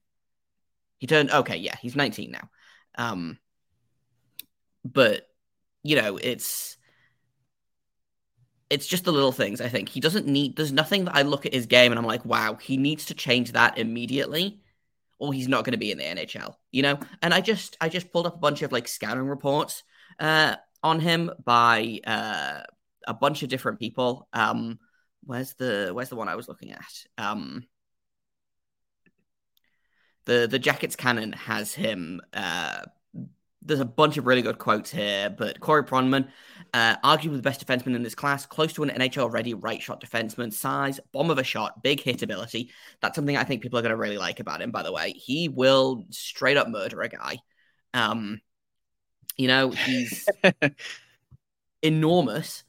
He 0.99 1.07
turned 1.07 1.31
okay, 1.31 1.57
yeah, 1.57 1.77
he's 1.83 1.97
19 1.97 2.31
now. 2.31 2.49
Um, 2.97 3.39
but 4.85 5.29
you 5.83 5.97
know, 5.97 6.17
it's 6.17 6.77
it's 8.69 8.87
just 8.87 9.05
the 9.05 9.13
little 9.13 9.33
things. 9.33 9.61
I 9.61 9.69
think 9.69 9.89
he 9.89 10.01
doesn't 10.01 10.27
need. 10.27 10.57
There's 10.57 10.73
nothing 10.73 11.05
that 11.05 11.17
I 11.17 11.23
look 11.23 11.47
at 11.47 11.55
his 11.55 11.67
game 11.67 11.93
and 11.93 11.99
I'm 11.99 12.07
like, 12.07 12.25
wow, 12.25 12.55
he 12.55 12.77
needs 12.77 13.07
to 13.07 13.15
change 13.15 13.53
that 13.53 13.79
immediately, 13.79 14.61
or 15.19 15.33
he's 15.33 15.49
not 15.49 15.65
going 15.65 15.73
to 15.73 15.79
be 15.79 15.93
in 15.93 15.99
the 15.99 16.05
NHL. 16.05 16.55
You 16.73 16.83
know. 16.83 16.99
And 17.23 17.33
I 17.33 17.41
just 17.41 17.77
I 17.81 17.89
just 17.89 18.13
pulled 18.13 18.27
up 18.27 18.35
a 18.35 18.39
bunch 18.39 18.63
of 18.63 18.73
like 18.73 18.89
scouting 18.89 19.27
reports 19.27 19.85
uh, 20.19 20.57
on 20.83 21.01
him 21.01 21.31
by 21.45 22.01
uh, 22.07 22.63
a 23.07 23.15
bunch 23.15 23.43
of 23.43 23.49
different 23.49 23.79
people. 23.79 24.29
Um, 24.33 24.79
where's 25.25 25.55
the 25.55 25.91
where's 25.93 26.09
the 26.09 26.17
one 26.17 26.29
I 26.29 26.37
was 26.37 26.49
looking 26.49 26.73
at? 26.73 26.93
Um, 27.19 27.65
the 30.27 30.47
the 30.49 30.59
Jackets 30.59 30.97
canon 30.97 31.33
has 31.33 31.73
him. 31.75 32.21
Uh, 32.33 32.83
there's 33.63 33.81
a 33.81 33.85
bunch 33.85 34.17
of 34.17 34.27
really 34.27 34.43
good 34.43 34.59
quotes 34.59 34.91
here, 34.91 35.29
but 35.29 35.59
Corey 35.59 35.83
Pronman, 35.83 36.29
uh, 36.73 36.97
arguably 36.99 37.37
the 37.37 37.43
best 37.43 37.67
defenseman 37.67 37.97
in 37.97 38.03
this 38.03 38.15
class, 38.15 38.47
close 38.47 38.73
to 38.75 38.85
an 38.85 38.91
NHL 38.91 39.33
ready 39.33 39.55
right 39.55 39.83
shot 39.83 40.01
defenseman, 40.01 40.53
size, 40.53 41.01
bomb 41.13 41.31
of 41.31 41.39
a 41.39 41.45
shot, 41.45 41.83
big 41.83 42.01
hit 42.01 42.23
ability. 42.23 42.71
That's 43.01 43.17
something 43.17 43.37
I 43.37 43.43
think 43.43 43.63
people 43.63 43.79
are 43.79 43.83
going 43.83 43.91
to 43.91 43.97
really 43.97 44.19
like 44.19 44.39
about 44.39 44.63
him, 44.63 44.71
by 44.71 44.85
the 44.85 44.93
way. 44.93 45.13
He 45.13 45.49
will 45.49 46.05
straight 46.11 46.57
up 46.57 46.69
murder 46.69 47.03
a 47.03 47.09
guy. 47.09 47.39
Um, 47.93 48.41
you 49.37 49.49
know, 49.49 49.71
he's 49.71 50.29
enormous 51.83 52.63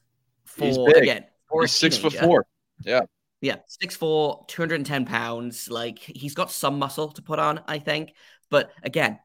for, 0.44 0.64
he's 0.64 0.78
big. 0.78 0.96
again, 0.96 1.24
for 1.48 1.62
he's 1.62 1.72
six 1.72 1.96
foot 1.96 2.14
four. 2.14 2.44
Yeah. 2.84 3.02
Yeah, 3.40 3.56
6'4, 3.66 4.44
210 4.48 5.04
pounds. 5.04 5.70
Like 5.70 5.98
he's 5.98 6.34
got 6.34 6.50
some 6.50 6.78
muscle 6.78 7.10
to 7.12 7.22
put 7.22 7.38
on, 7.38 7.60
I 7.68 7.78
think. 7.78 8.14
But 8.50 8.72
again, 8.82 9.20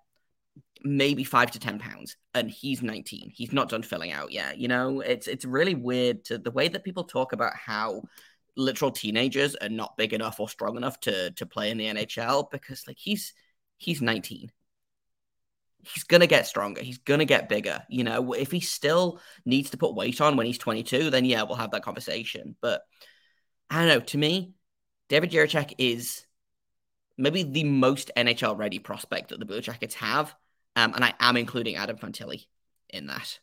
maybe 0.84 1.24
five 1.24 1.51
to 1.51 1.60
10 1.60 1.79
pounds. 1.79 2.17
And 2.34 2.50
he's 2.50 2.82
19. 2.82 3.32
He's 3.34 3.53
not 3.53 3.70
done 3.70 3.84
filling 3.84 4.12
out 4.12 4.32
yet. 4.32 4.58
You 4.58 4.67
know, 4.67 5.01
it's 5.01 5.27
it's 5.27 5.46
really 5.46 5.75
weird 5.75 6.25
to 6.25 6.38
the 6.38 6.51
way 6.51 6.67
that 6.67 6.84
people 6.84 7.03
talk 7.05 7.34
about 7.34 7.55
how 7.55 8.03
literal 8.55 8.91
teenagers 8.91 9.55
are 9.55 9.70
not 9.70 9.98
big 9.98 10.13
enough 10.13 10.39
or 10.39 10.50
strong 10.50 10.77
enough 10.77 11.00
to 11.01 11.32
to 11.32 11.46
play 11.46 11.72
in 11.72 11.77
the 11.77 11.88
NHL 11.88 12.50
because 12.51 12.88
like 12.88 12.98
he's 13.00 13.34
he's 13.77 14.01
19 14.01 14.51
he's 15.86 16.03
gonna 16.03 16.27
get 16.27 16.48
stronger. 16.48 16.82
He's 16.82 16.98
gonna 17.00 17.25
get 17.25 17.50
bigger. 17.50 17.84
You 17.89 18.03
know, 18.03 18.34
if 18.34 18.51
he 18.51 18.60
still 18.60 19.20
needs 19.46 19.72
to 19.72 19.77
put 19.77 19.96
weight 19.96 20.22
on 20.22 20.38
when 20.38 20.46
he's 20.46 20.58
22, 20.58 21.10
then 21.10 21.25
yeah, 21.25 21.43
we'll 21.43 21.58
have 21.58 21.72
that 21.72 21.84
conversation. 21.84 22.55
But 22.62 22.82
I 23.70 23.79
don't 23.79 23.88
know. 23.88 24.00
To 24.00 24.17
me, 24.17 24.53
David 25.10 25.32
Jiricek 25.32 25.74
is 25.77 26.25
maybe 27.17 27.43
the 27.43 27.63
most 27.63 28.12
NHL 28.17 28.58
ready 28.58 28.79
prospect 28.79 29.29
that 29.29 29.39
the 29.39 29.46
Blue 29.46 29.62
Jackets 29.62 29.96
have. 29.96 30.34
Um, 30.75 30.93
and 30.96 31.03
I 31.03 31.13
am 31.20 31.38
including 31.38 31.75
Adam 31.75 31.98
Fantilli 31.98 32.46
in 32.89 33.08
that. 33.08 33.39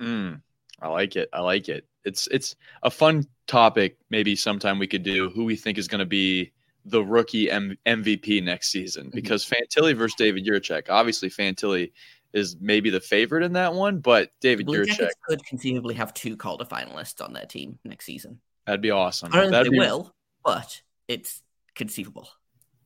Mm, 0.00 0.40
I 0.80 0.88
like 0.88 1.16
it. 1.16 1.28
I 1.32 1.40
like 1.40 1.68
it. 1.68 1.86
It's 2.04 2.26
it's 2.28 2.56
a 2.82 2.90
fun 2.90 3.26
topic. 3.46 3.98
Maybe 4.10 4.34
sometime 4.34 4.78
we 4.78 4.86
could 4.86 5.02
do 5.02 5.30
who 5.30 5.44
we 5.44 5.54
think 5.56 5.78
is 5.78 5.86
going 5.88 6.00
to 6.00 6.06
be 6.06 6.52
the 6.84 7.04
rookie 7.04 7.50
M- 7.50 7.76
MVP 7.86 8.42
next 8.42 8.72
season 8.72 9.04
Mm-hmm. 9.06 9.14
because 9.16 9.48
Fantilli 9.48 9.96
versus 9.96 10.16
David 10.16 10.44
Jiricek. 10.44 10.88
Obviously, 10.88 11.30
Fantilli 11.30 11.92
is 12.32 12.56
maybe 12.60 12.88
the 12.90 12.98
favorite 13.00 13.44
in 13.44 13.52
that 13.52 13.74
one, 13.74 13.98
but 14.00 14.32
David 14.40 14.64
Blue 14.66 14.84
could 15.28 15.44
conceivably 15.44 15.94
have 15.94 16.14
two 16.14 16.36
Calder 16.36 16.64
finalists 16.64 17.22
on 17.22 17.34
their 17.34 17.44
team 17.44 17.78
next 17.84 18.06
season. 18.06 18.40
That'd 18.66 18.80
be 18.80 18.90
awesome. 18.90 19.30
I 19.32 19.36
don't 19.36 19.42
think 19.44 19.52
That'd 19.52 19.72
they 19.72 19.76
be, 19.76 19.78
will, 19.78 20.14
but 20.44 20.82
it's 21.08 21.42
conceivable. 21.74 22.28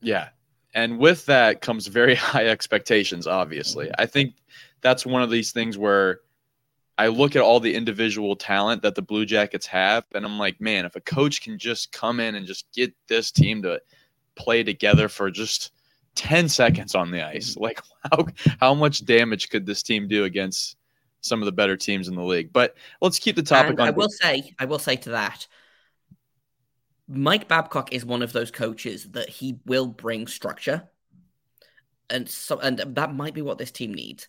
Yeah. 0.00 0.28
And 0.75 0.99
with 0.99 1.26
that 1.26 1.62
comes 1.62 1.87
very 1.87 2.14
high 2.16 2.47
expectations, 2.47 3.26
obviously. 3.26 3.87
Mm-hmm. 3.87 4.00
I 4.00 4.06
think 4.06 4.35
that's 4.80 5.06
one 5.06 5.23
of 5.23 5.30
these 5.30 5.52
things 5.52 5.78
where 5.78 6.21
I 6.99 7.09
look 7.09 7.37
at 7.37 7.42
all 7.42 7.61
the 7.61 7.75
individual 7.75 8.37
talent 8.37 8.83
that 8.83 8.95
the 8.95 9.02
Blue 9.02 9.26
Jackets 9.26 9.66
have, 9.66 10.04
and 10.14 10.25
I'm 10.25 10.38
like, 10.38 10.61
man, 10.61 10.87
if 10.87 10.97
a 10.97 11.00
coach 11.00 11.42
can 11.42 11.59
just 11.59 11.92
come 11.92 12.21
in 12.21 12.35
and 12.37 12.47
just 12.47 12.73
get 12.73 12.95
this 13.06 13.30
team 13.30 13.62
to 13.62 13.80
play 14.35 14.62
together 14.62 15.09
for 15.09 15.30
just 15.30 15.73
10 16.14 16.49
seconds 16.49 16.95
on 16.95 17.11
the 17.11 17.23
ice, 17.23 17.52
mm-hmm. 17.52 17.64
like 17.64 17.80
how 18.11 18.26
how 18.61 18.75
much 18.75 19.04
damage 19.04 19.50
could 19.50 19.66
this 19.66 19.83
team 19.83 20.09
do 20.09 20.25
against 20.25 20.76
some 21.21 21.42
of 21.42 21.47
the 21.47 21.52
better 21.52 21.76
teams 21.76 22.09
in 22.09 22.14
the 22.14 22.23
league? 22.23 22.52
But 22.52 22.76
let's 23.02 23.18
keep 23.18 23.37
the 23.37 23.42
topic 23.42 23.73
And 23.73 23.80
on 23.80 23.88
I 23.88 23.90
will 23.90 24.09
say, 24.09 24.54
I 24.59 24.64
will 24.64 24.78
say 24.78 24.97
to 24.97 25.11
that, 25.11 25.47
Mike 27.08 27.48
Babcock 27.48 27.92
is 27.92 28.04
one 28.04 28.22
of 28.22 28.32
those 28.32 28.50
coaches 28.50 29.04
that 29.12 29.28
he 29.28 29.58
will 29.64 29.86
bring 29.86 30.26
structure, 30.26 30.88
and 32.10 32.28
so 32.28 32.58
and 32.58 32.78
that 32.78 33.14
might 33.14 33.34
be 33.34 33.42
what 33.42 33.58
this 33.58 33.70
team 33.70 33.94
needs. 33.94 34.28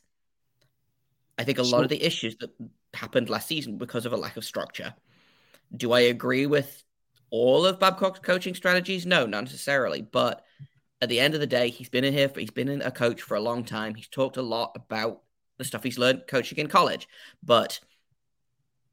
I 1.37 1.43
think 1.43 1.57
a 1.57 1.63
lot 1.63 1.83
of 1.83 1.89
the 1.89 2.03
issues 2.03 2.35
that 2.37 2.51
happened 2.93 3.29
last 3.29 3.47
season 3.47 3.77
because 3.77 4.05
of 4.05 4.13
a 4.13 4.17
lack 4.17 4.37
of 4.37 4.45
structure. 4.45 4.93
Do 5.75 5.91
I 5.91 6.01
agree 6.01 6.45
with 6.45 6.83
all 7.29 7.65
of 7.65 7.79
Babcock's 7.79 8.19
coaching 8.19 8.55
strategies? 8.55 9.05
No, 9.05 9.25
not 9.25 9.43
necessarily. 9.43 10.01
But 10.01 10.43
at 11.01 11.09
the 11.09 11.19
end 11.19 11.33
of 11.33 11.39
the 11.39 11.47
day, 11.47 11.69
he's 11.69 11.89
been 11.89 12.03
in 12.03 12.13
here. 12.13 12.29
For, 12.29 12.39
he's 12.39 12.51
been 12.51 12.69
in 12.69 12.81
a 12.81 12.91
coach 12.91 13.21
for 13.21 13.35
a 13.35 13.41
long 13.41 13.63
time. 13.63 13.95
He's 13.95 14.07
talked 14.07 14.37
a 14.37 14.41
lot 14.41 14.71
about 14.75 15.21
the 15.57 15.65
stuff 15.65 15.83
he's 15.83 15.97
learned 15.97 16.23
coaching 16.27 16.57
in 16.57 16.67
college, 16.67 17.07
but 17.43 17.79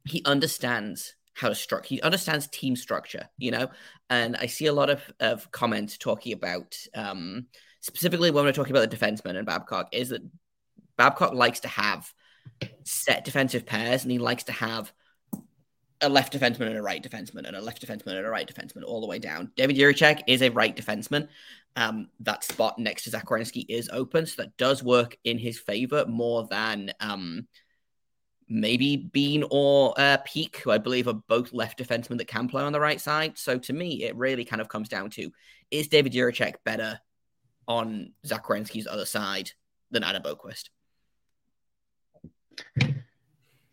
he 0.05 0.21
understands 0.25 1.15
how 1.35 1.49
to 1.49 1.55
structure. 1.55 1.95
He 1.95 2.01
understands 2.01 2.47
team 2.47 2.75
structure, 2.75 3.29
you 3.37 3.51
know. 3.51 3.69
And 4.09 4.35
I 4.37 4.47
see 4.47 4.65
a 4.65 4.73
lot 4.73 4.89
of 4.89 5.01
of 5.19 5.51
comments 5.51 5.97
talking 5.97 6.33
about 6.33 6.75
um, 6.95 7.47
specifically 7.81 8.31
when 8.31 8.45
we're 8.45 8.53
talking 8.53 8.75
about 8.75 8.89
the 8.89 8.97
defenseman 8.97 9.35
and 9.35 9.45
Babcock 9.45 9.89
is 9.91 10.09
that 10.09 10.21
Babcock 10.97 11.33
likes 11.33 11.59
to 11.61 11.67
have 11.67 12.11
set 12.83 13.25
defensive 13.25 13.65
pairs, 13.65 14.03
and 14.03 14.11
he 14.11 14.17
likes 14.17 14.45
to 14.45 14.53
have 14.53 14.91
a 16.01 16.09
left 16.09 16.33
defenseman 16.33 16.67
and 16.67 16.77
a 16.77 16.81
right 16.81 17.03
defenseman, 17.03 17.45
and 17.45 17.55
a 17.55 17.61
left 17.61 17.85
defenseman 17.85 18.17
and 18.17 18.25
a 18.25 18.29
right 18.29 18.47
defenseman 18.47 18.83
all 18.85 19.01
the 19.01 19.07
way 19.07 19.19
down. 19.19 19.51
David 19.55 19.75
Jiricek 19.75 20.23
is 20.27 20.41
a 20.41 20.49
right 20.49 20.75
defenseman. 20.75 21.27
Um, 21.75 22.07
that 22.21 22.45
spot 22.45 22.79
next 22.79 23.03
to 23.03 23.09
Zach 23.09 23.27
is 23.67 23.89
open, 23.91 24.25
so 24.25 24.43
that 24.43 24.55
does 24.55 24.81
work 24.81 25.17
in 25.25 25.37
his 25.37 25.59
favor 25.59 26.05
more 26.07 26.47
than 26.49 26.93
um, 27.01 27.47
maybe 28.47 28.97
Bean 28.97 29.43
or 29.49 29.93
uh, 29.97 30.17
Peeke, 30.25 30.57
who 30.57 30.71
I 30.71 30.77
believe 30.77 31.07
are 31.07 31.13
both 31.13 31.53
left 31.53 31.79
defensemen 31.79 32.17
that 32.17 32.27
can 32.27 32.47
play 32.47 32.63
on 32.63 32.73
the 32.73 32.79
right 32.79 33.01
side. 33.01 33.37
So 33.37 33.57
to 33.57 33.73
me, 33.73 34.03
it 34.03 34.15
really 34.15 34.45
kind 34.45 34.61
of 34.61 34.69
comes 34.69 34.89
down 34.89 35.09
to 35.11 35.31
is 35.71 35.87
David 35.87 36.13
Jiricek 36.13 36.55
better 36.63 36.99
on 37.67 38.13
Zach 38.25 38.45
Werenski's 38.45 38.87
other 38.87 39.05
side 39.05 39.51
than 39.91 40.03
Adam 40.03 40.23
Boqvist? 40.23 40.69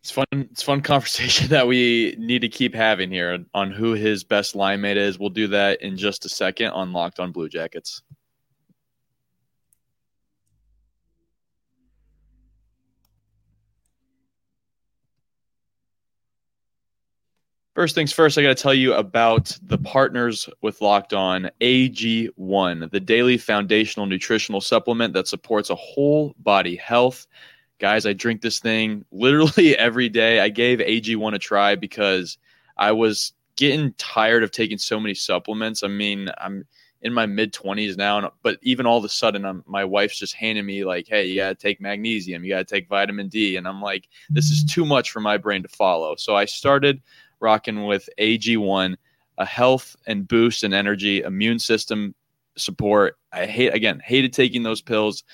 It's 0.01 0.11
fun. 0.11 0.25
It's 0.33 0.63
fun 0.63 0.81
conversation 0.83 1.49
that 1.49 1.67
we 1.67 2.17
need 2.19 2.41
to 2.41 2.49
keep 2.49 2.75
having 2.75 3.11
here 3.11 3.45
on 3.55 3.71
who 3.71 3.93
his 3.93 4.25
best 4.25 4.55
line 4.55 4.81
mate 4.81 4.97
is. 4.97 5.19
We'll 5.19 5.31
do 5.31 5.49
that 5.49 5.83
in 5.83 5.97
just 5.97 6.25
a 6.25 6.29
second 6.29 6.69
on 6.69 6.93
Locked 6.93 7.21
On 7.21 7.31
Blue 7.31 7.49
Jackets. 7.49 8.03
First 17.75 17.95
things 17.95 18.13
first, 18.13 18.37
I 18.37 18.43
got 18.43 18.55
to 18.55 18.63
tell 18.63 18.75
you 18.75 18.93
about 18.93 19.59
the 19.63 19.79
partners 19.79 20.47
with 20.61 20.83
Locked 20.83 21.15
On 21.15 21.51
AG1, 21.63 22.91
the 22.91 23.01
daily 23.01 23.39
foundational 23.39 24.05
nutritional 24.05 24.61
supplement 24.61 25.15
that 25.15 25.27
supports 25.27 25.71
a 25.71 25.75
whole 25.75 26.35
body 26.41 26.77
health. 26.77 27.27
Guys, 27.79 28.05
I 28.05 28.13
drink 28.13 28.43
this 28.43 28.61
thing 28.61 29.07
literally 29.11 29.75
every 29.79 30.11
day. 30.11 30.41
I 30.41 30.51
gave 30.51 30.81
AG1 30.81 31.35
a 31.35 31.39
try 31.39 31.75
because 31.75 32.37
I 32.77 32.93
was 32.93 33.33
getting 33.57 33.95
tired 33.95 34.43
of 34.43 34.51
taking 34.51 34.77
so 34.77 35.01
many 35.01 35.15
supplements. 35.15 35.83
I 35.83 35.89
mean, 35.89 36.29
I'm 36.37 36.67
in 37.01 37.15
my 37.15 37.25
mid 37.25 37.55
20s 37.55 37.97
now, 37.97 38.33
but 38.43 38.59
even 38.61 38.85
all 38.85 38.99
of 38.99 39.05
a 39.05 39.09
sudden, 39.09 39.47
I'm, 39.47 39.65
my 39.67 39.85
wife's 39.85 40.19
just 40.19 40.35
handing 40.35 40.67
me, 40.67 40.85
like, 40.85 41.09
hey, 41.09 41.25
you 41.25 41.37
got 41.37 41.49
to 41.49 41.55
take 41.55 41.81
magnesium, 41.81 42.45
you 42.45 42.51
got 42.51 42.69
to 42.69 42.75
take 42.75 42.87
vitamin 42.87 43.29
D. 43.29 43.57
And 43.57 43.67
I'm 43.67 43.81
like, 43.81 44.09
this 44.29 44.51
is 44.51 44.63
too 44.63 44.85
much 44.85 45.11
for 45.11 45.21
my 45.21 45.39
brain 45.39 45.63
to 45.63 45.69
follow. 45.69 46.17
So 46.17 46.37
I 46.37 46.45
started 46.45 47.01
rocking 47.43 47.85
with 47.85 48.09
AG1, 48.19 48.97
a 49.39 49.45
health 49.45 49.97
and 50.07 50.27
boost 50.27 50.63
and 50.63 50.73
energy, 50.73 51.21
immune 51.21 51.59
system 51.59 52.15
support. 52.57 53.19
I 53.33 53.47
hate, 53.47 53.75
again, 53.75 54.01
hated 54.05 54.33
taking 54.33 54.63
those 54.63 54.81
pills. 54.81 55.25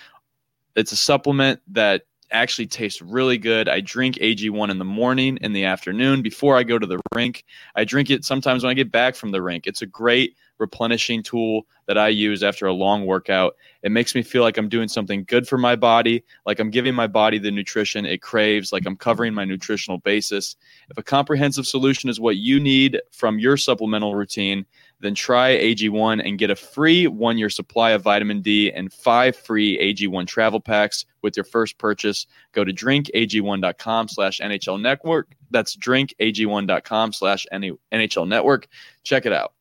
It's 0.75 0.93
a 0.93 0.97
supplement 0.97 1.61
that 1.69 2.03
actually 2.31 2.67
tastes 2.67 3.01
really 3.01 3.39
good. 3.39 3.69
I 3.69 3.81
drink 3.81 4.17
AG1 4.17 4.71
in 4.71 4.79
the 4.79 4.85
morning, 4.85 5.39
in 5.41 5.53
the 5.53 5.65
afternoon, 5.65 6.23
before 6.23 6.57
I 6.57 6.63
go 6.63 6.79
to 6.79 6.87
the 6.87 7.01
rink. 7.15 7.45
I 7.75 7.85
drink 7.85 8.11
it 8.11 8.25
sometimes 8.25 8.63
when 8.63 8.71
I 8.71 8.75
get 8.75 8.93
back 8.93 9.15
from 9.15 9.31
the 9.31 9.43
rink. 9.43 9.67
It's 9.67 9.83
a 9.83 9.87
great 9.87 10.37
replenishing 10.59 11.23
tool 11.23 11.67
that 11.87 11.97
I 11.97 12.09
use 12.09 12.43
after 12.43 12.67
a 12.67 12.73
long 12.73 13.07
workout. 13.07 13.57
It 13.83 13.93
makes 13.93 14.15
me 14.15 14.23
feel 14.23 14.43
like 14.43 14.59
I'm 14.59 14.69
doing 14.69 14.89
something 14.89 15.25
good 15.25 15.49
for 15.49 15.57
my 15.57 15.77
body, 15.77 16.25
like 16.45 16.59
I'm 16.59 16.71
giving 16.71 16.95
my 16.95 17.07
body 17.07 17.39
the 17.39 17.51
nutrition 17.51 18.05
it 18.05 18.21
craves, 18.23 18.73
like 18.73 18.85
I'm 18.87 18.97
covering 18.97 19.33
my 19.35 19.45
nutritional 19.45 19.99
basis. 19.99 20.57
If 20.91 20.99
a 20.99 21.03
comprehensive 21.03 21.67
solution 21.67 22.11
is 22.11 22.21
what 22.21 22.37
you 22.37 22.61
need 22.61 23.01
from 23.13 23.39
your 23.39 23.57
supplemental 23.57 24.15
routine, 24.15 24.67
then 25.01 25.15
try 25.15 25.57
AG1 25.57 26.27
and 26.27 26.39
get 26.39 26.51
a 26.51 26.57
free 26.57 27.07
one 27.07 27.39
year 27.39 27.51
supply 27.51 27.91
of 27.91 28.03
vitamin 28.03 28.43
D 28.43 28.73
and 28.73 28.93
five 28.93 29.37
free 29.37 29.79
AG1 29.79 30.27
travel 30.27 30.61
packs 30.61 31.07
with 31.23 31.37
your 31.37 31.45
first 31.45 31.79
purchase. 31.79 32.27
Go 32.53 32.65
to 32.65 32.73
drinkag1.com 32.73 34.09
slash 34.09 34.41
NHL 34.41 34.81
network. 34.81 35.35
That's 35.51 35.77
drinkag1.com 35.77 37.13
slash 37.13 37.47
NHL 37.53 38.29
network. 38.29 38.69
Check 39.05 39.27
it 39.27 39.33
out. 39.33 39.53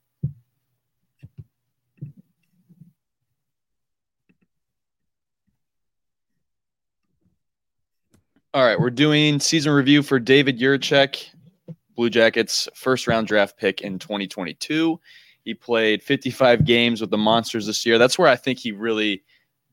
All 8.53 8.63
right, 8.63 8.79
we're 8.79 8.89
doing 8.89 9.39
season 9.39 9.72
review 9.72 10.01
for 10.01 10.20
David 10.20 10.58
Jiricek, 10.58 11.29
Blue 11.96 12.10
Jackets 12.10 12.67
first 12.74 13.06
round 13.06 13.27
draft 13.27 13.56
pick 13.56 13.82
in 13.82 14.00
2022. 14.00 15.00
He 15.48 15.54
played 15.54 16.04
55 16.04 16.66
games 16.66 17.00
with 17.00 17.10
the 17.10 17.18
Monsters 17.18 17.68
this 17.68 17.86
year. 17.86 17.98
That's 17.98 18.20
where 18.20 18.27
I 18.27 18.36
think 18.36 18.60
he 18.60 18.74
really 18.74 19.24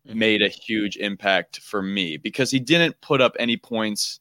mm-hmm. 0.07 0.16
made 0.16 0.40
a 0.40 0.47
huge 0.47 0.97
impact 0.97 1.59
for 1.62 1.83
me 1.83 2.16
because 2.16 2.49
he 2.52 2.61
didn't 2.61 3.00
put 3.00 3.21
up 3.21 3.35
any 3.40 3.57
points 3.57 4.21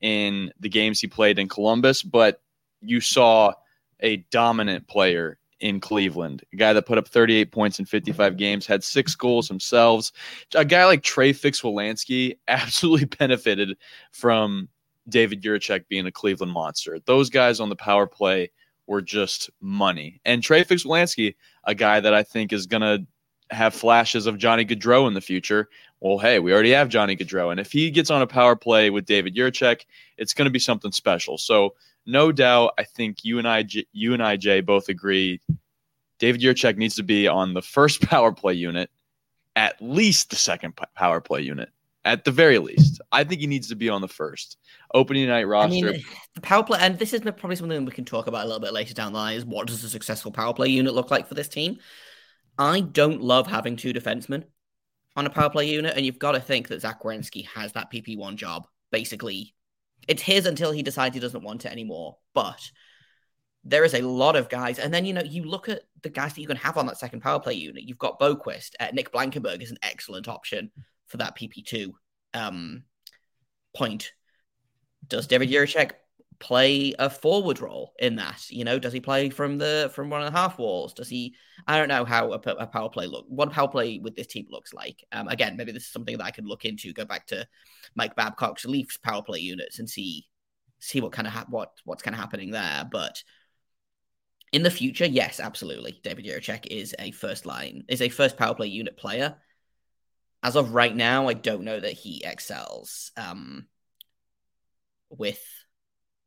in 0.00 0.50
the 0.60 0.70
games 0.70 1.02
he 1.02 1.06
played 1.06 1.38
in 1.38 1.46
Columbus, 1.46 2.02
but 2.02 2.40
you 2.80 3.02
saw 3.02 3.52
a 4.00 4.16
dominant 4.30 4.88
player 4.88 5.36
in 5.60 5.78
Cleveland. 5.78 6.42
A 6.54 6.56
guy 6.56 6.72
that 6.72 6.86
put 6.86 6.96
up 6.96 7.06
38 7.06 7.52
points 7.52 7.78
in 7.78 7.84
55 7.84 8.38
games, 8.38 8.64
had 8.64 8.82
six 8.82 9.14
goals 9.14 9.46
himself. 9.46 10.10
A 10.54 10.64
guy 10.64 10.86
like 10.86 11.02
Trey 11.02 11.34
Fix-Wolansky 11.34 12.38
absolutely 12.48 13.04
benefited 13.04 13.76
from 14.10 14.70
David 15.06 15.42
Jiricek 15.42 15.86
being 15.86 16.06
a 16.06 16.10
Cleveland 16.10 16.52
monster. 16.52 16.98
Those 17.04 17.28
guys 17.28 17.60
on 17.60 17.68
the 17.68 17.76
power 17.76 18.06
play 18.06 18.52
were 18.86 19.02
just 19.02 19.50
money. 19.60 20.20
And 20.24 20.42
Trey 20.42 20.64
Fix-Wolansky, 20.64 21.34
a 21.64 21.74
guy 21.74 22.00
that 22.00 22.14
I 22.14 22.22
think 22.22 22.52
is 22.52 22.66
going 22.66 22.82
to 22.82 23.06
have 23.50 23.74
flashes 23.74 24.26
of 24.26 24.38
Johnny 24.38 24.64
Gaudreau 24.64 25.06
in 25.06 25.14
the 25.14 25.20
future. 25.20 25.68
Well, 26.00 26.18
hey, 26.18 26.38
we 26.38 26.52
already 26.52 26.72
have 26.72 26.88
Johnny 26.88 27.16
Gaudreau. 27.16 27.50
And 27.50 27.60
if 27.60 27.72
he 27.72 27.90
gets 27.90 28.10
on 28.10 28.22
a 28.22 28.26
power 28.26 28.56
play 28.56 28.90
with 28.90 29.06
David 29.06 29.34
Jiricek, 29.34 29.82
it's 30.18 30.34
going 30.34 30.46
to 30.46 30.50
be 30.50 30.58
something 30.58 30.92
special. 30.92 31.38
So 31.38 31.74
no 32.06 32.32
doubt, 32.32 32.74
I 32.78 32.84
think 32.84 33.24
you 33.24 33.38
and 33.38 33.48
I, 33.48 33.66
you 33.92 34.12
and 34.12 34.22
I, 34.22 34.36
Jay, 34.36 34.60
both 34.60 34.88
agree. 34.88 35.40
David 36.18 36.40
Jiricek 36.40 36.76
needs 36.76 36.96
to 36.96 37.02
be 37.02 37.26
on 37.28 37.54
the 37.54 37.62
first 37.62 38.02
power 38.08 38.32
play 38.32 38.54
unit, 38.54 38.90
at 39.56 39.80
least 39.80 40.30
the 40.30 40.36
second 40.36 40.74
power 40.94 41.20
play 41.20 41.40
unit, 41.40 41.70
at 42.04 42.24
the 42.24 42.30
very 42.30 42.58
least. 42.58 43.00
I 43.12 43.24
think 43.24 43.40
he 43.40 43.46
needs 43.46 43.68
to 43.68 43.76
be 43.76 43.88
on 43.88 44.00
the 44.00 44.08
first 44.08 44.58
opening 44.92 45.28
night 45.28 45.44
roster. 45.44 45.88
I 45.88 45.92
mean, 45.92 46.04
the 46.34 46.40
power 46.40 46.62
play, 46.62 46.78
and 46.80 46.98
this 46.98 47.12
is 47.12 47.20
probably 47.20 47.56
something 47.56 47.84
we 47.84 47.92
can 47.92 48.04
talk 48.04 48.26
about 48.26 48.44
a 48.44 48.46
little 48.46 48.60
bit 48.60 48.72
later 48.72 48.94
down 48.94 49.12
the 49.12 49.18
line. 49.18 49.36
Is 49.36 49.44
what 49.44 49.66
does 49.66 49.82
a 49.84 49.88
successful 49.88 50.32
power 50.32 50.54
play 50.54 50.68
unit 50.68 50.94
look 50.94 51.10
like 51.10 51.28
for 51.28 51.34
this 51.34 51.48
team? 51.48 51.78
I 52.58 52.80
don't 52.80 53.20
love 53.20 53.46
having 53.46 53.76
two 53.76 53.92
defensemen 53.92 54.44
on 55.16 55.26
a 55.26 55.30
power 55.30 55.50
play 55.50 55.68
unit, 55.68 55.96
and 55.96 56.04
you've 56.04 56.18
got 56.18 56.32
to 56.32 56.40
think 56.40 56.68
that 56.68 56.80
Zach 56.80 57.02
Werenski 57.02 57.46
has 57.46 57.72
that 57.72 57.90
PP 57.92 58.16
one 58.16 58.36
job 58.36 58.66
basically 58.90 59.54
it's 60.08 60.22
his 60.22 60.46
until 60.46 60.72
he 60.72 60.82
decides 60.82 61.14
he 61.14 61.20
doesn't 61.20 61.42
want 61.42 61.64
it 61.64 61.72
anymore. 61.72 62.18
But 62.34 62.60
there 63.64 63.84
is 63.84 63.94
a 63.94 64.02
lot 64.02 64.36
of 64.36 64.48
guys, 64.48 64.78
and 64.78 64.92
then 64.92 65.04
you 65.04 65.12
know 65.12 65.22
you 65.22 65.44
look 65.44 65.68
at 65.68 65.82
the 66.02 66.10
guys 66.10 66.34
that 66.34 66.40
you 66.40 66.46
can 66.46 66.56
have 66.56 66.76
on 66.76 66.86
that 66.86 66.98
second 66.98 67.20
power 67.20 67.40
play 67.40 67.54
unit. 67.54 67.84
You've 67.84 67.98
got 67.98 68.20
Boqvist, 68.20 68.72
Uh, 68.78 68.88
Nick 68.92 69.12
Blankenburg 69.12 69.62
is 69.62 69.70
an 69.70 69.78
excellent 69.82 70.28
option 70.28 70.70
for 71.14 71.18
that 71.18 71.36
PP 71.36 71.64
two 71.64 71.94
um, 72.34 72.82
point. 73.72 74.10
Does 75.06 75.28
David 75.28 75.48
Jiricek 75.48 75.92
play 76.40 76.92
a 76.98 77.08
forward 77.08 77.60
role 77.60 77.92
in 78.00 78.16
that? 78.16 78.50
You 78.50 78.64
know, 78.64 78.80
does 78.80 78.92
he 78.92 78.98
play 78.98 79.30
from 79.30 79.56
the 79.56 79.92
from 79.94 80.10
one 80.10 80.22
and 80.22 80.34
a 80.34 80.36
half 80.36 80.58
walls? 80.58 80.92
Does 80.92 81.08
he? 81.08 81.36
I 81.68 81.78
don't 81.78 81.86
know 81.86 82.04
how 82.04 82.32
a, 82.32 82.34
a 82.34 82.66
power 82.66 82.88
play 82.88 83.06
look. 83.06 83.26
What 83.28 83.52
power 83.52 83.68
play 83.68 84.00
with 84.00 84.16
this 84.16 84.26
team 84.26 84.46
looks 84.50 84.74
like. 84.74 85.04
Um, 85.12 85.28
again, 85.28 85.56
maybe 85.56 85.70
this 85.70 85.84
is 85.84 85.92
something 85.92 86.18
that 86.18 86.24
I 86.24 86.32
could 86.32 86.46
look 86.46 86.64
into. 86.64 86.92
Go 86.92 87.04
back 87.04 87.28
to 87.28 87.46
Mike 87.94 88.16
Babcock's 88.16 88.64
Leafs 88.64 88.96
power 88.96 89.22
play 89.22 89.38
units 89.38 89.78
and 89.78 89.88
see 89.88 90.26
see 90.80 91.00
what 91.00 91.12
kind 91.12 91.28
of 91.28 91.32
ha- 91.32 91.46
what 91.48 91.74
what's 91.84 92.02
kind 92.02 92.16
of 92.16 92.20
happening 92.20 92.50
there. 92.50 92.88
But 92.90 93.22
in 94.52 94.64
the 94.64 94.70
future, 94.70 95.06
yes, 95.06 95.38
absolutely, 95.38 96.00
David 96.02 96.24
Jiricek 96.24 96.66
is 96.66 96.92
a 96.98 97.12
first 97.12 97.46
line 97.46 97.84
is 97.88 98.02
a 98.02 98.08
first 98.08 98.36
power 98.36 98.56
play 98.56 98.66
unit 98.66 98.96
player. 98.96 99.36
As 100.44 100.56
of 100.56 100.74
right 100.74 100.94
now, 100.94 101.28
I 101.28 101.32
don't 101.32 101.64
know 101.64 101.80
that 101.80 101.94
he 101.94 102.22
excels 102.22 103.10
um, 103.16 103.66
with 105.08 105.42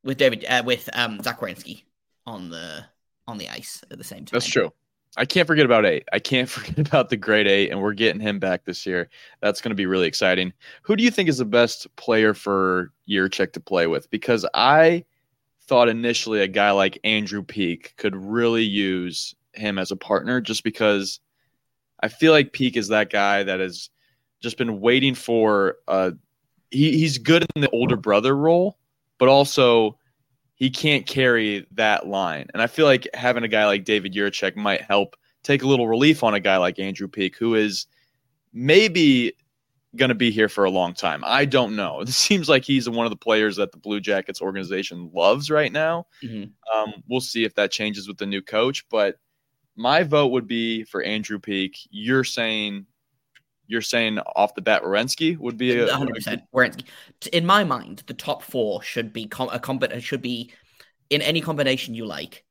with 0.03 0.17
David 0.17 0.43
uh, 0.49 0.63
with 0.65 0.89
um 0.93 1.21
Zach 1.21 1.39
Werenski 1.39 1.83
on 2.25 2.49
the 2.49 2.83
on 3.27 3.37
the 3.37 3.47
ice 3.47 3.83
at 3.91 3.97
the 3.99 4.03
same 4.03 4.25
time. 4.25 4.31
That's 4.33 4.47
true. 4.47 4.73
I 5.17 5.25
can't 5.25 5.47
forget 5.47 5.65
about 5.65 5.85
eight. 5.85 6.07
I 6.11 6.19
can't 6.19 6.49
forget 6.57 6.79
about 6.79 7.09
the 7.09 7.17
great 7.17 7.47
eight, 7.47 7.69
and 7.69 7.79
we're 7.79 7.93
getting 7.93 8.19
him 8.19 8.39
back 8.39 8.65
this 8.65 8.87
year. 8.87 9.09
That's 9.41 9.61
going 9.61 9.69
to 9.69 9.75
be 9.75 9.85
really 9.85 10.07
exciting. 10.07 10.51
Who 10.81 10.95
do 10.95 11.03
you 11.03 11.11
think 11.11 11.29
is 11.29 11.37
the 11.37 11.45
best 11.45 11.87
player 11.95 12.33
for 12.33 12.91
Jiricek 13.07 13.53
to 13.53 13.59
play 13.59 13.85
with? 13.85 14.09
Because 14.09 14.47
I 14.55 15.05
thought 15.67 15.89
initially 15.89 16.41
a 16.41 16.47
guy 16.47 16.71
like 16.71 16.99
Andrew 17.03 17.43
Peeke 17.43 17.93
could 17.97 18.15
really 18.15 18.63
use 18.63 19.35
him 19.53 19.77
as 19.77 19.91
a 19.91 19.95
partner, 19.95 20.41
just 20.41 20.63
because 20.63 21.19
I 21.99 22.07
feel 22.07 22.31
like 22.31 22.53
Peeke 22.53 22.77
is 22.77 22.87
that 22.87 23.11
guy 23.11 23.43
that 23.43 23.59
has 23.59 23.89
just 24.41 24.57
been 24.57 24.79
waiting 24.79 25.15
for. 25.15 25.75
Uh, 25.87 26.11
he, 26.71 26.97
he's 26.97 27.17
good 27.17 27.45
in 27.55 27.61
the 27.61 27.69
older 27.69 27.95
brother 27.95 28.35
role, 28.35 28.77
but 29.17 29.29
also 29.29 29.97
he 30.55 30.69
can't 30.69 31.05
carry 31.05 31.65
that 31.71 32.07
line. 32.07 32.47
And 32.53 32.61
I 32.61 32.67
feel 32.67 32.85
like 32.85 33.07
having 33.13 33.43
a 33.43 33.47
guy 33.47 33.65
like 33.65 33.85
David 33.85 34.13
Jiricek 34.13 34.55
might 34.55 34.81
help 34.81 35.15
take 35.43 35.61
a 35.61 35.67
little 35.67 35.87
relief 35.87 36.23
on 36.23 36.33
a 36.33 36.39
guy 36.39 36.57
like 36.57 36.79
Andrew 36.79 37.07
Peeke, 37.07 37.35
who 37.37 37.55
is 37.55 37.85
maybe 38.53 39.33
going 39.95 40.09
to 40.09 40.15
be 40.15 40.31
here 40.31 40.49
for 40.49 40.65
a 40.65 40.71
long 40.71 40.93
time. 40.93 41.23
I 41.25 41.45
don't 41.45 41.75
know. 41.75 42.01
It 42.07 42.09
seems 42.09 42.49
like 42.49 42.65
he's 42.65 42.89
one 42.89 43.05
of 43.05 43.11
the 43.11 43.15
players 43.17 43.55
that 43.57 43.71
the 43.71 43.77
Blue 43.77 43.99
Jackets 43.99 44.41
organization 44.41 45.11
loves 45.13 45.49
right 45.49 45.71
now. 45.71 46.07
Mm-hmm. 46.23 46.77
Um, 46.77 47.03
we'll 47.07 47.21
see 47.21 47.43
if 47.43 47.55
that 47.55 47.71
changes 47.71 48.07
with 48.07 48.17
the 48.17 48.25
new 48.25 48.41
coach, 48.41 48.87
but 48.89 49.17
my 49.75 50.03
vote 50.03 50.31
would 50.31 50.47
be 50.47 50.83
for 50.83 51.03
Andrew 51.03 51.39
Peeke. 51.39 51.87
You're 51.91 52.23
saying 52.23 52.87
you're 53.67 53.81
saying 53.81 54.19
off 54.19 54.55
the 54.55 54.61
bat, 54.61 54.83
Werenski 54.83 55.37
would 55.37 55.57
be 55.57 55.77
a 55.77 55.87
100. 55.87 56.15
percent 56.15 56.41
Werenski. 56.53 56.85
In 57.31 57.45
my 57.45 57.63
mind, 57.63 58.03
the 58.07 58.13
top 58.13 58.43
four 58.43 58.81
should 58.81 59.13
be 59.13 59.27
com- 59.27 59.49
a 59.51 59.59
comp- 59.59 59.83
uh, 59.83 59.99
should 59.99 60.21
be 60.21 60.51
in 61.09 61.21
any 61.21 61.41
combination 61.41 61.93
you 61.93 62.05
like. 62.05 62.43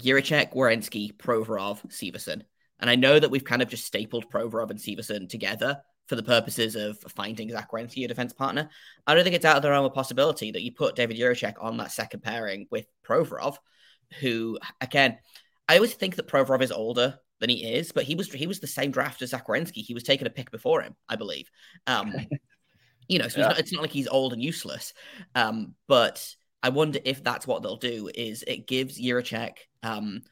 Jiricek, 0.00 0.54
Werenski, 0.54 1.16
Provorov, 1.16 1.84
Severson. 1.88 2.42
And 2.80 2.90
I 2.90 2.96
know 2.96 3.18
that 3.18 3.30
we've 3.30 3.44
kind 3.44 3.62
of 3.62 3.68
just 3.68 3.86
stapled 3.86 4.30
Provorov 4.30 4.70
and 4.70 4.78
Severson 4.78 5.28
together 5.28 5.80
for 6.06 6.16
the 6.16 6.22
purposes 6.22 6.76
of 6.76 6.98
finding 7.16 7.50
Zach 7.50 7.70
Werenski 7.70 8.04
a 8.04 8.08
defense 8.08 8.32
partner. 8.32 8.68
I 9.06 9.14
don't 9.14 9.24
think 9.24 9.36
it's 9.36 9.44
out 9.44 9.56
of 9.56 9.62
the 9.62 9.70
realm 9.70 9.84
of 9.84 9.94
possibility 9.94 10.50
that 10.50 10.62
you 10.62 10.72
put 10.72 10.96
David 10.96 11.16
Jiricek 11.16 11.54
on 11.60 11.78
that 11.78 11.92
second 11.92 12.22
pairing 12.22 12.66
with 12.70 12.86
Provorov, 13.06 13.56
who 14.20 14.58
again, 14.80 15.18
I 15.68 15.76
always 15.76 15.94
think 15.94 16.16
that 16.16 16.28
Provorov 16.28 16.60
is 16.62 16.72
older 16.72 17.18
than 17.44 17.50
he 17.50 17.74
is, 17.74 17.92
but 17.92 18.04
he 18.04 18.14
was 18.14 18.32
he 18.32 18.46
was 18.46 18.60
the 18.60 18.66
same 18.66 18.90
draft 18.90 19.20
as 19.20 19.30
Zach 19.30 19.46
Werenski. 19.46 19.84
He 19.84 19.92
was 19.92 20.02
taking 20.02 20.26
a 20.26 20.30
pick 20.30 20.50
before 20.50 20.80
him, 20.80 20.96
I 21.08 21.16
believe. 21.16 21.50
Um, 21.86 22.14
you 23.08 23.18
know, 23.18 23.28
so 23.28 23.40
yeah. 23.40 23.48
it's, 23.48 23.54
not, 23.54 23.58
it's, 23.58 23.72
not, 23.72 23.82
like 23.82 23.90
he's 23.90 24.08
old 24.08 24.32
and 24.32 24.42
useless. 24.42 24.94
Um, 25.34 25.74
but 25.86 26.34
I 26.62 26.70
wonder 26.70 26.98
if 27.04 27.22
that's 27.22 27.46
what 27.46 27.62
they'll 27.62 27.76
do. 27.76 28.10
Is 28.14 28.42
it 28.46 28.66
gives 28.66 28.98
Jiricek 28.98 29.56
um, 29.82 30.22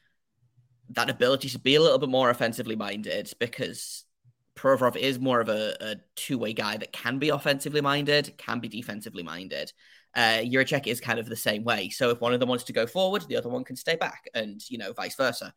that 0.89 1.11
ability 1.11 1.49
to 1.49 1.59
be 1.59 1.75
a 1.75 1.81
little 1.81 1.99
bit 1.99 2.09
more 2.09 2.31
offensively 2.31 2.75
minded 2.75 3.31
because 3.39 4.05
Provorov 4.55 4.95
is 4.95 5.19
more 5.19 5.39
of 5.39 5.49
a, 5.49 5.75
a 5.81 5.95
two 6.15 6.39
way 6.39 6.53
guy 6.53 6.77
that 6.77 6.91
can 6.91 7.19
be 7.19 7.29
offensively 7.29 7.81
minded, 7.81 8.33
can 8.37 8.59
be 8.59 8.69
defensively 8.69 9.21
minded. 9.21 9.71
Uh, 10.15 10.41
Jiricek 10.43 10.87
is 10.87 10.99
kind 10.99 11.19
of 11.19 11.27
the 11.27 11.35
same 11.35 11.63
way. 11.63 11.89
So 11.89 12.09
if 12.09 12.21
one 12.21 12.33
of 12.33 12.39
them 12.39 12.49
wants 12.49 12.65
to 12.65 12.73
go 12.73 12.85
forward, 12.85 13.23
the 13.27 13.37
other 13.37 13.49
one 13.49 13.63
can 13.63 13.75
stay 13.75 13.95
back, 13.95 14.29
and 14.33 14.61
you 14.69 14.77
know, 14.77 14.93
vice 14.93 15.15
versa. 15.15 15.53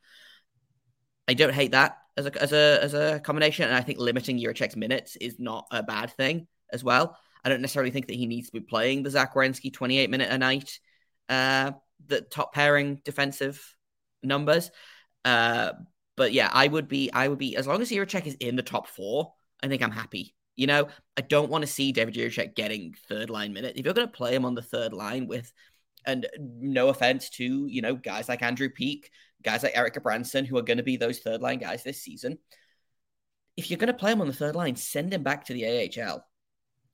I 1.29 1.35
don't 1.35 1.53
hate 1.53 1.73
that 1.73 1.99
as 2.17 2.27
a 2.27 2.43
as 2.43 2.53
a 2.53 2.83
as 2.83 2.95
a 2.95 3.21
combination, 3.21 3.67
and 3.67 3.75
I 3.75 3.81
think 3.81 3.99
limiting 3.99 4.39
Jiricek's 4.39 4.77
minutes 4.77 5.17
is 5.17 5.39
not 5.39 5.67
a 5.71 5.83
bad 5.83 6.11
thing 6.13 6.47
as 6.73 6.83
well. 6.83 7.17
I 7.45 7.49
don't 7.49 7.61
necessarily 7.61 7.91
think 7.91 8.09
that 8.09 8.17
he 8.17 8.27
needs 8.27 8.49
to 8.49 8.53
be 8.53 8.61
playing 8.61 9.03
the 9.03 9.11
Zach 9.11 9.35
Werenski 9.35 9.73
28 9.73 10.11
minute 10.11 10.31
a 10.31 10.39
night, 10.39 10.81
uh, 11.29 11.73
the 12.07 12.23
top 12.23 12.53
pairing 12.53 13.01
defensive 13.05 13.63
numbers. 14.23 14.71
Uh, 15.25 15.73
but 16.17 16.33
yeah, 16.33 16.51
I 16.53 16.67
would 16.67 16.89
be, 16.89 17.11
I 17.13 17.29
would 17.29 17.39
be, 17.39 17.57
as 17.57 17.67
long 17.67 17.83
as 17.83 17.91
Jiricek 17.91 18.27
is 18.27 18.35
in 18.35 18.57
the 18.57 18.63
top 18.63 18.89
four, 18.89 19.35
I 19.63 19.69
think 19.69 19.83
I'm 19.83 19.93
happy. 19.93 20.35
You 20.57 20.67
know, 20.67 20.89
I 21.17 21.21
don't 21.21 21.51
want 21.51 21.63
to 21.63 21.69
see 21.69 21.93
David 21.93 22.15
Jiricek 22.15 22.55
getting 22.55 22.95
third 23.09 23.29
line 23.29 23.53
minutes. 23.53 23.79
If 23.79 23.85
you're 23.85 23.95
going 23.95 24.09
to 24.09 24.13
play 24.13 24.35
him 24.35 24.45
on 24.45 24.55
the 24.55 24.63
third 24.63 24.93
line 24.93 25.27
with, 25.27 25.53
and 26.07 26.27
no 26.39 26.89
offense 26.89 27.31
to, 27.31 27.67
you 27.67 27.83
know, 27.83 27.95
guys 27.95 28.29
like 28.29 28.43
Andrew 28.43 28.71
Peeke, 28.71 29.11
guys 29.43 29.63
like 29.63 29.77
Erik 29.77 30.03
Branson, 30.03 30.45
who 30.45 30.59
are 30.59 30.63
going 30.63 30.79
to 30.79 30.83
be 30.83 30.97
those 30.97 31.19
third 31.19 31.41
line 31.41 31.59
guys 31.59 31.83
this 31.83 32.03
season. 32.03 32.39
If 33.57 33.71
you're 33.71 33.79
going 33.79 33.89
to 33.89 33.95
play 33.95 34.13
him 34.13 34.21
on 34.21 34.27
the 34.27 34.33
third 34.33 34.55
line, 34.55 34.77
send 34.77 35.13
him 35.13 35.23
back 35.23 35.47
to 35.47 35.55
the 35.55 35.67
AHL. 35.67 36.25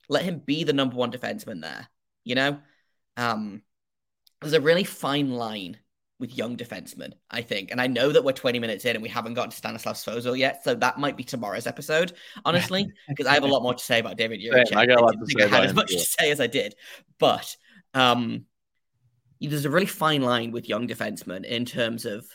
Let 0.09 0.23
him 0.23 0.39
be 0.39 0.63
the 0.63 0.73
number 0.73 0.95
one 0.95 1.11
defenseman 1.11 1.61
there. 1.61 1.87
You 2.23 2.35
know, 2.35 2.59
um, 3.17 3.61
there's 4.41 4.53
a 4.53 4.61
really 4.61 4.83
fine 4.83 5.31
line 5.31 5.77
with 6.19 6.37
young 6.37 6.55
defensemen, 6.55 7.11
I 7.29 7.41
think. 7.41 7.71
And 7.71 7.81
I 7.81 7.87
know 7.87 8.11
that 8.11 8.23
we're 8.23 8.31
20 8.31 8.59
minutes 8.59 8.85
in 8.85 8.95
and 8.95 9.03
we 9.03 9.09
haven't 9.09 9.33
gotten 9.33 9.51
to 9.51 9.57
Stanislav 9.57 9.95
Svozil 9.95 10.37
yet. 10.37 10.63
So 10.63 10.73
that 10.75 10.97
might 10.97 11.17
be 11.17 11.23
tomorrow's 11.23 11.67
episode, 11.67 12.13
honestly, 12.45 12.87
because 13.09 13.25
I 13.25 13.33
have 13.33 13.43
a 13.43 13.47
lot 13.47 13.61
more 13.61 13.73
to 13.73 13.83
say 13.83 13.99
about 13.99 14.15
David 14.15 14.39
Jiricek. 14.39 14.75
I 14.75 14.85
got 14.85 15.01
a 15.01 15.03
lot 15.03 15.15
to 15.19 15.25
say. 15.25 15.43
I 15.43 15.47
had 15.47 15.65
as 15.65 15.73
much 15.73 15.91
to 15.91 15.99
say 15.99 16.31
as 16.31 16.39
I 16.39 16.47
did. 16.47 16.75
But 17.19 17.55
um, 17.93 18.45
there's 19.49 19.65
a 19.65 19.69
really 19.69 19.85
fine 19.85 20.21
line 20.21 20.51
with 20.51 20.69
young 20.69 20.87
defensemen 20.87 21.45
in 21.45 21.65
terms 21.65 22.05
of 22.05 22.25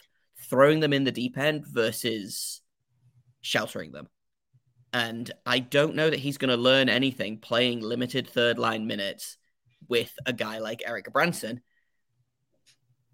throwing 0.49 0.81
them 0.81 0.92
in 0.92 1.05
the 1.05 1.12
deep 1.12 1.37
end 1.38 1.64
versus 1.66 2.61
sheltering 3.40 3.92
them. 3.92 4.09
And 4.92 5.31
I 5.44 5.59
don't 5.59 5.94
know 5.94 6.09
that 6.09 6.18
he's 6.18 6.38
going 6.38 6.51
to 6.51 6.57
learn 6.57 6.88
anything 6.88 7.38
playing 7.38 7.81
limited 7.81 8.29
third 8.29 8.59
line 8.59 8.87
minutes 8.87 9.37
with 9.88 10.12
a 10.27 10.33
guy 10.33 10.59
like 10.59 10.83
Eric 10.87 11.12
Branson 11.12 11.61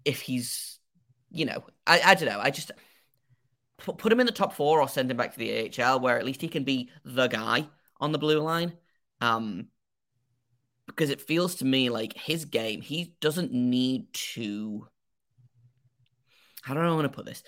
if 0.03 0.21
he's, 0.21 0.79
you 1.31 1.45
know, 1.45 1.65
I, 1.85 2.01
I 2.05 2.15
don't 2.15 2.29
know. 2.29 2.39
I 2.39 2.51
just 2.51 2.71
put, 3.77 3.97
put 3.97 4.11
him 4.11 4.19
in 4.19 4.25
the 4.25 4.31
top 4.31 4.53
four 4.53 4.81
or 4.81 4.87
send 4.87 5.11
him 5.11 5.17
back 5.17 5.33
to 5.33 5.39
the 5.39 5.83
AHL 5.83 5.99
where 5.99 6.17
at 6.17 6.25
least 6.25 6.41
he 6.41 6.47
can 6.47 6.63
be 6.63 6.89
the 7.03 7.27
guy 7.27 7.67
on 7.99 8.11
the 8.11 8.19
blue 8.19 8.39
line. 8.39 8.73
Um, 9.19 9.67
because 10.87 11.09
it 11.09 11.21
feels 11.21 11.55
to 11.55 11.65
me 11.65 11.89
like 11.89 12.17
his 12.17 12.45
game, 12.45 12.81
he 12.81 13.15
doesn't 13.21 13.51
need 13.51 14.13
to. 14.13 14.87
How 16.61 16.73
do 16.73 16.79
I 16.79 16.89
want 16.91 17.03
to 17.03 17.09
put 17.09 17.25
this? 17.25 17.43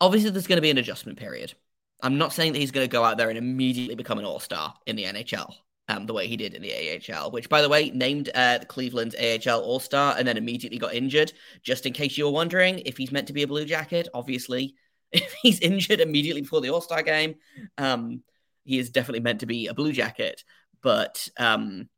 Obviously, 0.00 0.30
there's 0.30 0.46
going 0.46 0.56
to 0.56 0.62
be 0.62 0.70
an 0.70 0.78
adjustment 0.78 1.18
period. 1.18 1.54
I'm 2.02 2.18
not 2.18 2.32
saying 2.32 2.52
that 2.52 2.58
he's 2.58 2.72
going 2.72 2.84
to 2.86 2.92
go 2.92 3.04
out 3.04 3.16
there 3.16 3.28
and 3.28 3.38
immediately 3.38 3.94
become 3.94 4.18
an 4.18 4.24
all 4.24 4.40
star 4.40 4.74
in 4.86 4.96
the 4.96 5.04
NHL 5.04 5.54
um, 5.88 6.06
the 6.06 6.12
way 6.12 6.26
he 6.26 6.36
did 6.36 6.54
in 6.54 6.62
the 6.62 6.72
AHL, 6.72 7.30
which, 7.30 7.48
by 7.48 7.60
the 7.60 7.68
way, 7.68 7.90
named 7.90 8.30
uh, 8.34 8.58
the 8.58 8.66
Cleveland's 8.66 9.14
AHL 9.16 9.60
All 9.60 9.80
Star 9.80 10.14
and 10.16 10.26
then 10.26 10.36
immediately 10.36 10.78
got 10.78 10.94
injured. 10.94 11.32
Just 11.62 11.86
in 11.86 11.92
case 11.92 12.16
you 12.16 12.24
were 12.24 12.30
wondering 12.30 12.80
if 12.80 12.96
he's 12.96 13.12
meant 13.12 13.26
to 13.26 13.32
be 13.32 13.42
a 13.42 13.48
Blue 13.48 13.64
Jacket, 13.64 14.08
obviously, 14.14 14.74
if 15.12 15.32
he's 15.42 15.60
injured 15.60 16.00
immediately 16.00 16.42
before 16.42 16.60
the 16.60 16.70
All 16.70 16.80
Star 16.80 17.02
game, 17.02 17.34
um, 17.78 18.22
he 18.64 18.78
is 18.78 18.90
definitely 18.90 19.20
meant 19.20 19.40
to 19.40 19.46
be 19.46 19.66
a 19.66 19.74
Blue 19.74 19.92
Jacket. 19.92 20.44
But 20.82 21.28
um, 21.38 21.88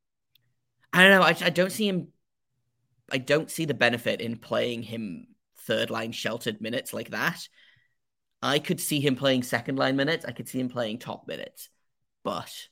I 0.94 1.02
don't 1.02 1.10
know. 1.10 1.26
I, 1.26 1.36
I 1.46 1.50
don't 1.50 1.72
see 1.72 1.88
him. 1.88 2.08
I 3.10 3.18
don't 3.18 3.50
see 3.50 3.64
the 3.64 3.74
benefit 3.74 4.20
in 4.20 4.36
playing 4.36 4.82
him 4.82 5.26
third 5.58 5.90
line 5.90 6.12
sheltered 6.12 6.60
minutes 6.60 6.94
like 6.94 7.10
that. 7.10 7.48
I 8.40 8.60
could 8.60 8.80
see 8.80 9.00
him 9.00 9.16
playing 9.16 9.42
second 9.42 9.76
line 9.76 9.96
minutes. 9.96 10.24
I 10.24 10.32
could 10.32 10.48
see 10.48 10.60
him 10.60 10.68
playing 10.68 10.98
top 10.98 11.26
minutes, 11.26 11.68
but 12.22 12.68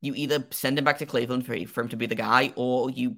you 0.00 0.14
either 0.14 0.46
send 0.50 0.78
him 0.78 0.84
back 0.84 0.98
to 0.98 1.06
Cleveland 1.06 1.46
for, 1.46 1.58
for 1.66 1.82
him 1.82 1.88
to 1.88 1.96
be 1.96 2.06
the 2.06 2.14
guy, 2.14 2.52
or 2.56 2.90
you 2.90 3.16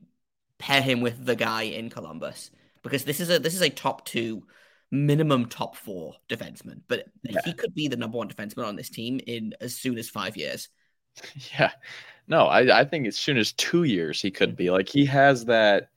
pair 0.59 0.83
him 0.83 1.01
with 1.01 1.25
the 1.25 1.37
guy 1.37 1.63
in 1.63 1.91
Columbus 1.91 2.51
because 2.83 3.05
this 3.05 3.21
is 3.21 3.31
a 3.31 3.39
this 3.39 3.55
is 3.55 3.63
a 3.63 3.71
top 3.71 4.05
two, 4.05 4.47
minimum 4.91 5.47
top 5.47 5.77
four 5.77 6.15
defenseman. 6.29 6.83
But 6.87 7.07
yeah. 7.25 7.41
he 7.45 7.55
could 7.55 7.75
be 7.75 7.89
the 7.89 7.97
number 7.97 8.19
one 8.19 8.29
defenseman 8.29 8.67
on 8.67 8.77
this 8.77 8.91
team 8.91 9.21
in 9.27 9.55
as 9.61 9.77
soon 9.77 9.99
as 9.99 10.09
five 10.09 10.37
years. 10.37 10.69
Yeah, 11.59 11.71
no, 12.29 12.47
I 12.47 12.81
I 12.81 12.85
think 12.85 13.07
as 13.07 13.17
soon 13.17 13.37
as 13.37 13.53
two 13.53 13.85
years 13.85 14.21
he 14.21 14.31
could 14.31 14.57
be 14.57 14.71
like 14.71 14.89
he 14.89 15.05
has 15.07 15.45
that 15.47 15.89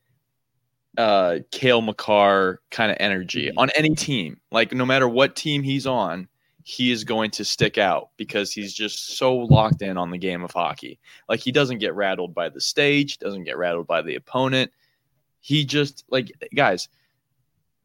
uh 0.98 1.40
Cale 1.52 1.82
Makar 1.82 2.62
kind 2.72 2.92
of 2.92 2.98
energy 3.00 3.48
mm-hmm. 3.48 3.58
on 3.58 3.70
any 3.76 3.96
team. 3.96 4.40
Like 4.52 4.74
no 4.74 4.86
matter 4.86 5.08
what 5.08 5.36
team 5.36 5.64
he's 5.64 5.88
on, 5.88 6.28
he 6.64 6.92
is 6.92 7.04
going 7.04 7.32
to 7.32 7.46
stick 7.46 7.78
out 7.78 8.10
because 8.18 8.52
he's 8.52 8.74
just 8.74 9.18
so 9.18 9.36
locked 9.36 9.82
in 9.82 9.98
on 9.98 10.10
the 10.10 10.18
game 10.18 10.44
of 10.44 10.52
hockey. 10.52 11.00
Like 11.30 11.40
he 11.40 11.52
doesn't 11.52 11.78
get 11.78 11.96
rattled 11.96 12.34
by 12.34 12.50
the 12.50 12.62
stage, 12.62 13.20
doesn't 13.20 13.44
get 13.44 13.58
rattled 13.58 13.88
by 13.88 14.02
the 14.02 14.16
opponent. 14.16 14.72
He 15.42 15.64
just 15.64 16.04
like 16.10 16.32
guys, 16.56 16.90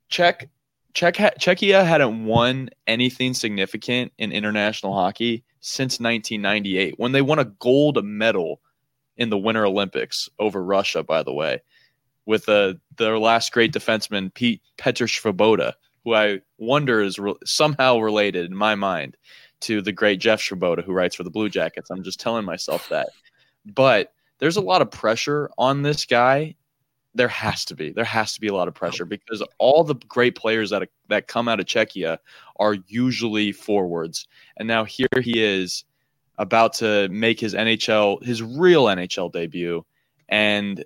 check 0.09 0.49
Czech 0.95 1.15
Czechia 1.15 1.85
hadn't 1.85 2.25
won 2.25 2.71
anything 2.87 3.35
significant 3.35 4.13
in 4.19 4.33
international 4.33 4.95
hockey 4.95 5.45
since 5.61 6.01
1998 6.01 6.95
when 6.99 7.13
they 7.13 7.23
won 7.23 7.39
a 7.39 7.45
gold 7.45 8.03
medal 8.05 8.61
in 9.17 9.31
the 9.31 9.39
Winter 9.39 9.67
Olympics 9.67 10.29
over 10.39 10.63
Russia, 10.63 11.03
by 11.03 11.23
the 11.23 11.33
way, 11.33 11.61
with 12.27 12.49
uh, 12.49 12.75
their 12.97 13.19
last 13.19 13.53
great 13.53 13.73
defenseman 13.73 14.33
Pete 14.33 14.63
Petr 14.79 15.07
Svoboda 15.07 15.75
who 16.05 16.15
I 16.15 16.41
wonder 16.59 17.01
is 17.01 17.19
re- 17.19 17.35
somehow 17.45 17.99
related 17.99 18.47
in 18.47 18.57
my 18.57 18.75
mind 18.75 19.17
to 19.61 19.83
the 19.83 19.93
great 19.93 20.21
Jeff 20.21 20.41
Svoboda, 20.41 20.85
who 20.85 20.93
writes 20.93 21.15
for 21.15 21.23
the 21.25 21.31
Blue 21.31 21.49
Jackets. 21.49 21.91
I'm 21.91 22.03
just 22.03 22.21
telling 22.21 22.45
myself 22.45 22.89
that. 22.89 23.11
But 23.67 24.13
there's 24.39 24.57
a 24.57 24.63
lot 24.63 24.83
of 24.83 24.91
pressure 24.91 25.51
on 25.59 25.83
this 25.83 26.07
guy. 26.07 26.57
There 27.15 27.29
has 27.29 27.65
to 27.67 27.75
be. 27.75 27.91
There 27.91 28.05
has 28.05 28.35
to 28.35 28.41
be 28.41 28.49
a 28.49 28.55
lot 28.55 28.69
of 28.69 28.75
oh. 28.77 28.79
pressure 28.79 29.05
because 29.05 29.43
all 29.59 29.85
the 29.85 29.97
great 30.09 30.37
players 30.37 30.71
that 30.71 30.89
that 31.09 31.27
come 31.27 31.49
out 31.49 31.61
of 31.61 31.67
Czechia 31.67 32.19
are 32.57 32.77
usually 32.87 33.53
forwards, 33.53 34.29
and 34.57 34.69
now 34.69 34.85
here 34.85 35.09
he 35.21 35.43
is 35.43 35.85
about 36.39 36.73
to 36.73 37.09
make 37.11 37.39
his 37.39 37.55
NHL, 37.55 38.25
his 38.25 38.43
real 38.43 38.85
NHL 38.87 39.31
debut, 39.31 39.85
and 40.29 40.85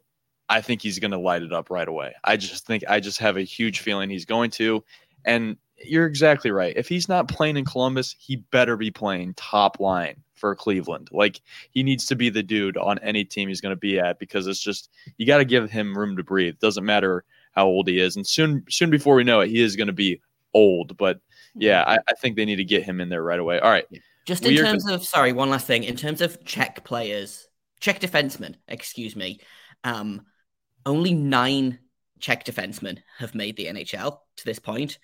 I 0.48 0.60
think 0.60 0.82
he's 0.82 0.98
going 0.98 1.12
to 1.12 1.18
light 1.18 1.42
it 1.42 1.52
up 1.52 1.70
right 1.70 1.86
away. 1.86 2.14
I 2.24 2.36
just 2.36 2.66
think 2.66 2.84
I 2.88 3.00
just 3.00 3.18
have 3.18 3.36
a 3.36 3.42
huge 3.42 3.80
feeling 3.80 4.10
he's 4.10 4.24
going 4.24 4.50
to. 4.52 4.84
And 5.24 5.56
you're 5.86 6.06
exactly 6.06 6.50
right. 6.50 6.76
If 6.76 6.88
he's 6.88 7.08
not 7.08 7.28
playing 7.28 7.56
in 7.56 7.64
Columbus, 7.64 8.14
he 8.18 8.36
better 8.36 8.76
be 8.76 8.90
playing 8.90 9.34
top 9.34 9.80
line 9.80 10.16
for 10.34 10.54
Cleveland. 10.54 11.08
Like 11.12 11.40
he 11.70 11.82
needs 11.82 12.06
to 12.06 12.16
be 12.16 12.30
the 12.30 12.42
dude 12.42 12.76
on 12.76 12.98
any 12.98 13.24
team 13.24 13.48
he's 13.48 13.60
going 13.60 13.74
to 13.74 13.80
be 13.80 13.98
at 13.98 14.18
because 14.18 14.46
it's 14.46 14.60
just 14.60 14.90
you 15.16 15.26
got 15.26 15.38
to 15.38 15.44
give 15.44 15.70
him 15.70 15.96
room 15.96 16.16
to 16.16 16.22
breathe. 16.22 16.58
Doesn't 16.58 16.84
matter 16.84 17.24
how 17.52 17.66
old 17.66 17.88
he 17.88 17.98
is, 17.98 18.16
and 18.16 18.26
soon 18.26 18.64
soon 18.68 18.90
before 18.90 19.14
we 19.14 19.24
know 19.24 19.40
it, 19.40 19.48
he 19.48 19.62
is 19.62 19.76
going 19.76 19.86
to 19.86 19.92
be 19.92 20.20
old. 20.52 20.96
But 20.96 21.20
yeah, 21.54 21.84
I, 21.86 21.98
I, 22.08 22.14
think 22.14 22.36
they 22.36 22.44
need 22.44 22.56
to 22.56 22.64
get 22.64 22.82
him 22.82 23.00
in 23.00 23.08
there 23.08 23.22
right 23.22 23.38
away. 23.38 23.58
All 23.60 23.70
right. 23.70 23.86
Just 24.26 24.44
in 24.44 24.56
terms 24.56 24.88
of 24.88 25.04
sorry, 25.04 25.32
one 25.32 25.50
last 25.50 25.66
thing. 25.66 25.84
In 25.84 25.96
terms 25.96 26.20
of 26.20 26.42
Czech 26.44 26.84
players, 26.84 27.46
Czech 27.80 28.00
defensemen, 28.00 28.54
excuse 28.68 29.14
me. 29.14 29.40
Um, 29.84 30.22
only 30.86 31.14
nine 31.14 31.78
Czech 32.20 32.44
defensemen 32.44 32.98
have 33.18 33.34
made 33.34 33.56
the 33.56 33.66
NHL 33.66 34.18
to 34.36 34.44
this 34.44 34.58
point. 34.58 34.98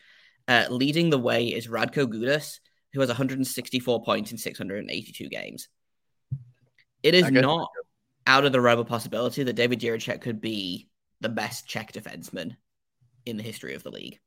Uh, 0.48 0.66
leading 0.68 1.10
the 1.10 1.18
way 1.18 1.48
is 1.48 1.68
Radko 1.68 2.06
Gudas, 2.06 2.58
who 2.92 3.00
has 3.00 3.08
164 3.08 4.02
points 4.02 4.32
in 4.32 4.38
682 4.38 5.28
games. 5.28 5.68
It 7.02 7.14
is 7.14 7.30
not 7.30 7.68
out 8.26 8.44
of 8.44 8.52
the 8.52 8.60
realm 8.60 8.80
of 8.80 8.86
possibility 8.86 9.42
that 9.42 9.54
David 9.54 9.80
Jiricek 9.80 10.20
could 10.20 10.40
be 10.40 10.88
the 11.20 11.28
best 11.28 11.66
Czech 11.66 11.92
defenseman 11.92 12.56
in 13.26 13.36
the 13.36 13.42
history 13.42 13.74
of 13.74 13.82
the 13.82 13.90
league. 13.90 14.18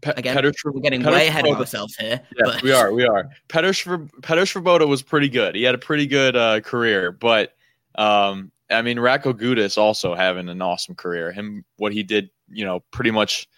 Pe- 0.00 0.14
Again, 0.16 0.36
Petr, 0.36 0.52
we're 0.64 0.80
getting 0.80 1.02
Petr, 1.02 1.12
way 1.12 1.28
ahead 1.28 1.46
of 1.46 1.58
ourselves 1.58 1.96
here. 1.96 2.20
Yeah, 2.36 2.44
but... 2.44 2.62
we 2.62 2.72
are. 2.72 2.92
We 2.92 3.06
are. 3.06 3.30
Petr, 3.48 4.08
Petr 4.20 4.44
Svoboda 4.44 4.86
was 4.86 5.02
pretty 5.02 5.28
good. 5.28 5.54
He 5.54 5.62
had 5.62 5.74
a 5.74 5.78
pretty 5.78 6.06
good 6.06 6.36
uh, 6.36 6.60
career, 6.60 7.10
but 7.10 7.54
um, 7.94 8.52
I 8.70 8.82
mean, 8.82 8.98
Radko 8.98 9.32
Gudas 9.32 9.78
also 9.78 10.14
having 10.14 10.48
an 10.48 10.60
awesome 10.60 10.94
career. 10.94 11.32
Him, 11.32 11.64
what 11.76 11.92
he 11.92 12.02
did, 12.02 12.30
you 12.50 12.64
know, 12.64 12.80
pretty 12.90 13.10
much 13.10 13.48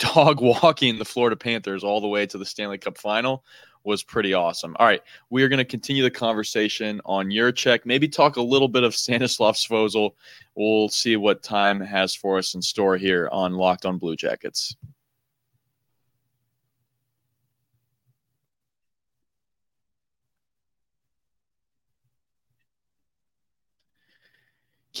dog 0.00 0.40
walking 0.62 0.98
the 0.98 1.04
Florida 1.04 1.36
Panthers 1.36 1.84
all 1.84 2.00
the 2.00 2.08
way 2.08 2.26
to 2.26 2.38
the 2.38 2.44
Stanley 2.44 2.78
Cup 2.78 2.98
final 2.98 3.44
was 3.84 4.02
pretty 4.02 4.34
awesome. 4.34 4.76
All 4.78 4.86
right, 4.86 5.02
we 5.30 5.42
are 5.42 5.48
going 5.48 5.58
to 5.58 5.64
continue 5.64 6.02
the 6.02 6.10
conversation 6.10 7.00
on 7.04 7.28
Jiricek. 7.28 7.80
Maybe 7.84 8.08
talk 8.08 8.36
a 8.36 8.42
little 8.42 8.68
bit 8.68 8.82
of 8.82 8.94
Stanislav 8.94 9.54
Svozil. 9.54 10.10
We'll 10.54 10.88
see 10.88 11.16
what 11.16 11.42
time 11.42 11.80
has 11.80 12.14
for 12.14 12.38
us 12.38 12.54
in 12.54 12.60
store 12.60 12.96
here 12.96 13.28
on 13.32 13.54
Locked 13.54 13.86
On 13.86 13.96
Blue 13.96 14.16
Jackets. 14.16 14.76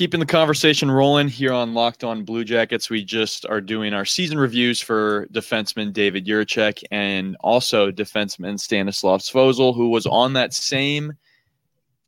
Keeping 0.00 0.18
the 0.18 0.24
conversation 0.24 0.90
rolling 0.90 1.28
here 1.28 1.52
on 1.52 1.74
Locked 1.74 2.04
On 2.04 2.24
Blue 2.24 2.42
Jackets. 2.42 2.88
We 2.88 3.04
just 3.04 3.44
are 3.44 3.60
doing 3.60 3.92
our 3.92 4.06
season 4.06 4.38
reviews 4.38 4.80
for 4.80 5.26
defenseman 5.26 5.92
David 5.92 6.24
Jiricek 6.24 6.82
and 6.90 7.36
also 7.40 7.90
defenseman 7.90 8.58
Stanislav 8.58 9.20
Svozil, 9.20 9.76
who 9.76 9.90
was 9.90 10.06
on 10.06 10.32
that 10.32 10.54
same 10.54 11.12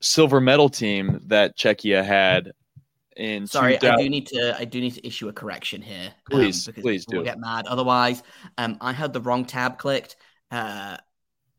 silver 0.01 0.41
medal 0.41 0.71
team 0.71 1.21
that 1.27 1.59
Czechia 1.59 2.03
had. 2.03 2.53
In 3.19 3.47
sorry, 3.47 3.75
2000. 3.75 3.95
I 3.95 4.03
do 4.03 4.09
need 4.09 4.27
to 4.29 4.57
I 4.59 4.65
do 4.65 4.81
need 4.81 4.95
to 4.95 5.07
issue 5.07 5.29
a 5.29 5.33
correction 5.35 5.83
here. 5.83 6.15
Please, 6.31 6.67
um, 6.69 6.75
please 6.81 7.05
do. 7.05 7.23
Get 7.23 7.39
mad. 7.39 7.67
Otherwise, 7.67 8.23
um, 8.57 8.79
I 8.81 8.95
had 8.95 9.13
the 9.13 9.21
wrong 9.21 9.45
tab 9.45 9.77
clicked. 9.77 10.17
Uh, 10.51 10.97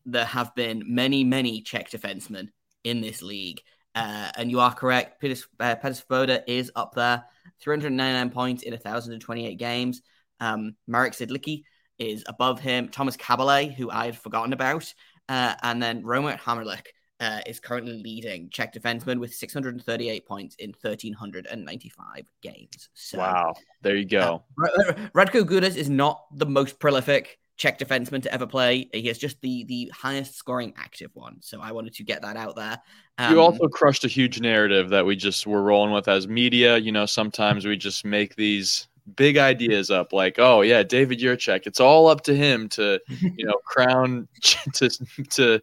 there 0.08 0.26
have 0.26 0.56
been 0.56 0.82
many, 0.88 1.24
many 1.24 1.62
Czech 1.62 1.92
defensemen 1.92 2.48
in 2.84 3.02
this 3.02 3.22
league. 3.22 3.62
Uh, 3.96 4.32
and 4.36 4.50
you 4.50 4.60
are 4.60 4.74
correct. 4.74 5.22
Peter, 5.22 5.42
uh, 5.60 5.76
Peter 5.76 6.44
is 6.48 6.72
up 6.76 6.96
there, 6.96 7.24
399 7.62 8.30
points 8.32 8.64
in 8.64 8.72
1,028 8.72 9.58
games. 9.58 10.02
Um, 10.40 10.76
Marek 10.88 11.14
Zidlicky 11.14 11.64
is 12.00 12.24
above 12.28 12.60
him. 12.60 12.90
Tomas 12.90 13.18
Kaberle, 13.18 13.74
who 13.74 13.92
I 13.92 14.06
had 14.06 14.18
forgotten 14.18 14.54
about. 14.54 14.92
Uh, 15.30 15.54
and 15.64 15.82
then 15.82 16.04
Robert 16.04 16.40
Hamrlik 16.40 16.88
uh, 17.20 17.40
is 17.46 17.60
currently 17.60 18.02
leading 18.04 18.50
Czech 18.50 18.74
defenseman 18.74 19.20
with 19.20 19.34
638 19.34 20.26
points 20.28 20.56
in 20.56 20.74
1,395 20.82 22.26
games. 22.42 22.90
So, 22.94 23.20
wow. 23.20 23.54
There 23.82 23.96
you 23.96 24.06
go. 24.06 24.44
Uh, 24.62 24.94
Radko 25.16 25.44
Gudas 25.44 25.78
is 25.78 25.90
not 25.90 26.26
the 26.34 26.46
most 26.46 26.80
prolific 26.80 27.40
Czech 27.58 27.78
defenseman 27.80 28.24
to 28.24 28.34
ever 28.34 28.48
play. 28.48 28.90
He 28.94 29.10
is 29.10 29.18
just 29.18 29.40
the 29.42 29.64
the 29.66 29.92
highest 29.94 30.36
scoring 30.36 30.74
active 30.78 31.12
one. 31.14 31.38
So 31.42 31.62
I 31.62 31.72
wanted 31.72 31.94
to 31.96 32.04
get 32.04 32.22
that 32.22 32.36
out 32.36 32.56
there. 32.56 32.80
Um, 33.18 33.34
you 33.34 33.42
also 33.42 33.68
crushed 33.68 34.04
a 34.06 34.08
huge 34.08 34.40
narrative 34.42 34.90
that 34.90 35.06
we 35.06 35.16
just 35.16 35.46
were 35.46 35.62
rolling 35.62 35.94
with 35.94 36.08
as 36.08 36.28
media. 36.28 36.78
You 36.78 36.92
know, 36.92 37.06
sometimes 37.06 37.66
we 37.66 37.78
just 37.78 38.06
make 38.06 38.36
these 38.36 38.88
big 39.16 39.38
ideas 39.38 39.92
up 39.92 40.14
like 40.14 40.36
oh 40.40 40.62
yeah 40.62 40.82
david 40.82 41.20
Jiricek. 41.20 41.68
it's 41.68 41.80
all 41.80 42.08
up 42.08 42.22
to 42.22 42.36
him 42.36 42.70
to 42.70 43.00
you 43.10 43.46
know 43.46 43.58
crown 43.66 44.28
to 44.42 44.90
to 45.30 45.62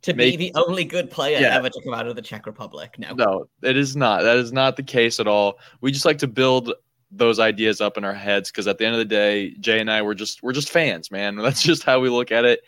to 0.00 0.14
make, 0.14 0.38
be 0.38 0.50
the 0.50 0.58
only 0.58 0.84
good 0.84 1.10
player 1.10 1.38
yeah. 1.38 1.56
ever 1.56 1.68
to 1.68 1.80
come 1.84 1.92
out 1.92 2.06
of 2.06 2.16
the 2.16 2.22
czech 2.22 2.46
republic 2.46 2.94
no 2.98 3.12
no 3.12 3.48
it 3.62 3.76
is 3.76 3.94
not 3.94 4.22
that 4.22 4.38
is 4.38 4.52
not 4.52 4.76
the 4.76 4.82
case 4.82 5.20
at 5.20 5.28
all 5.28 5.58
we 5.80 5.92
just 5.92 6.06
like 6.06 6.18
to 6.18 6.28
build 6.28 6.72
those 7.10 7.38
ideas 7.38 7.80
up 7.80 7.96
in 7.96 8.04
our 8.04 8.14
heads 8.14 8.50
because 8.50 8.66
at 8.66 8.78
the 8.78 8.84
end 8.84 8.94
of 8.94 8.98
the 8.98 9.04
day, 9.04 9.54
Jay 9.60 9.80
and 9.80 9.90
I 9.90 10.02
were 10.02 10.14
just 10.14 10.42
we're 10.42 10.52
just 10.52 10.70
fans, 10.70 11.10
man. 11.10 11.36
That's 11.42 11.62
just 11.62 11.84
how 11.84 12.00
we 12.00 12.08
look 12.08 12.32
at 12.32 12.44
it. 12.44 12.60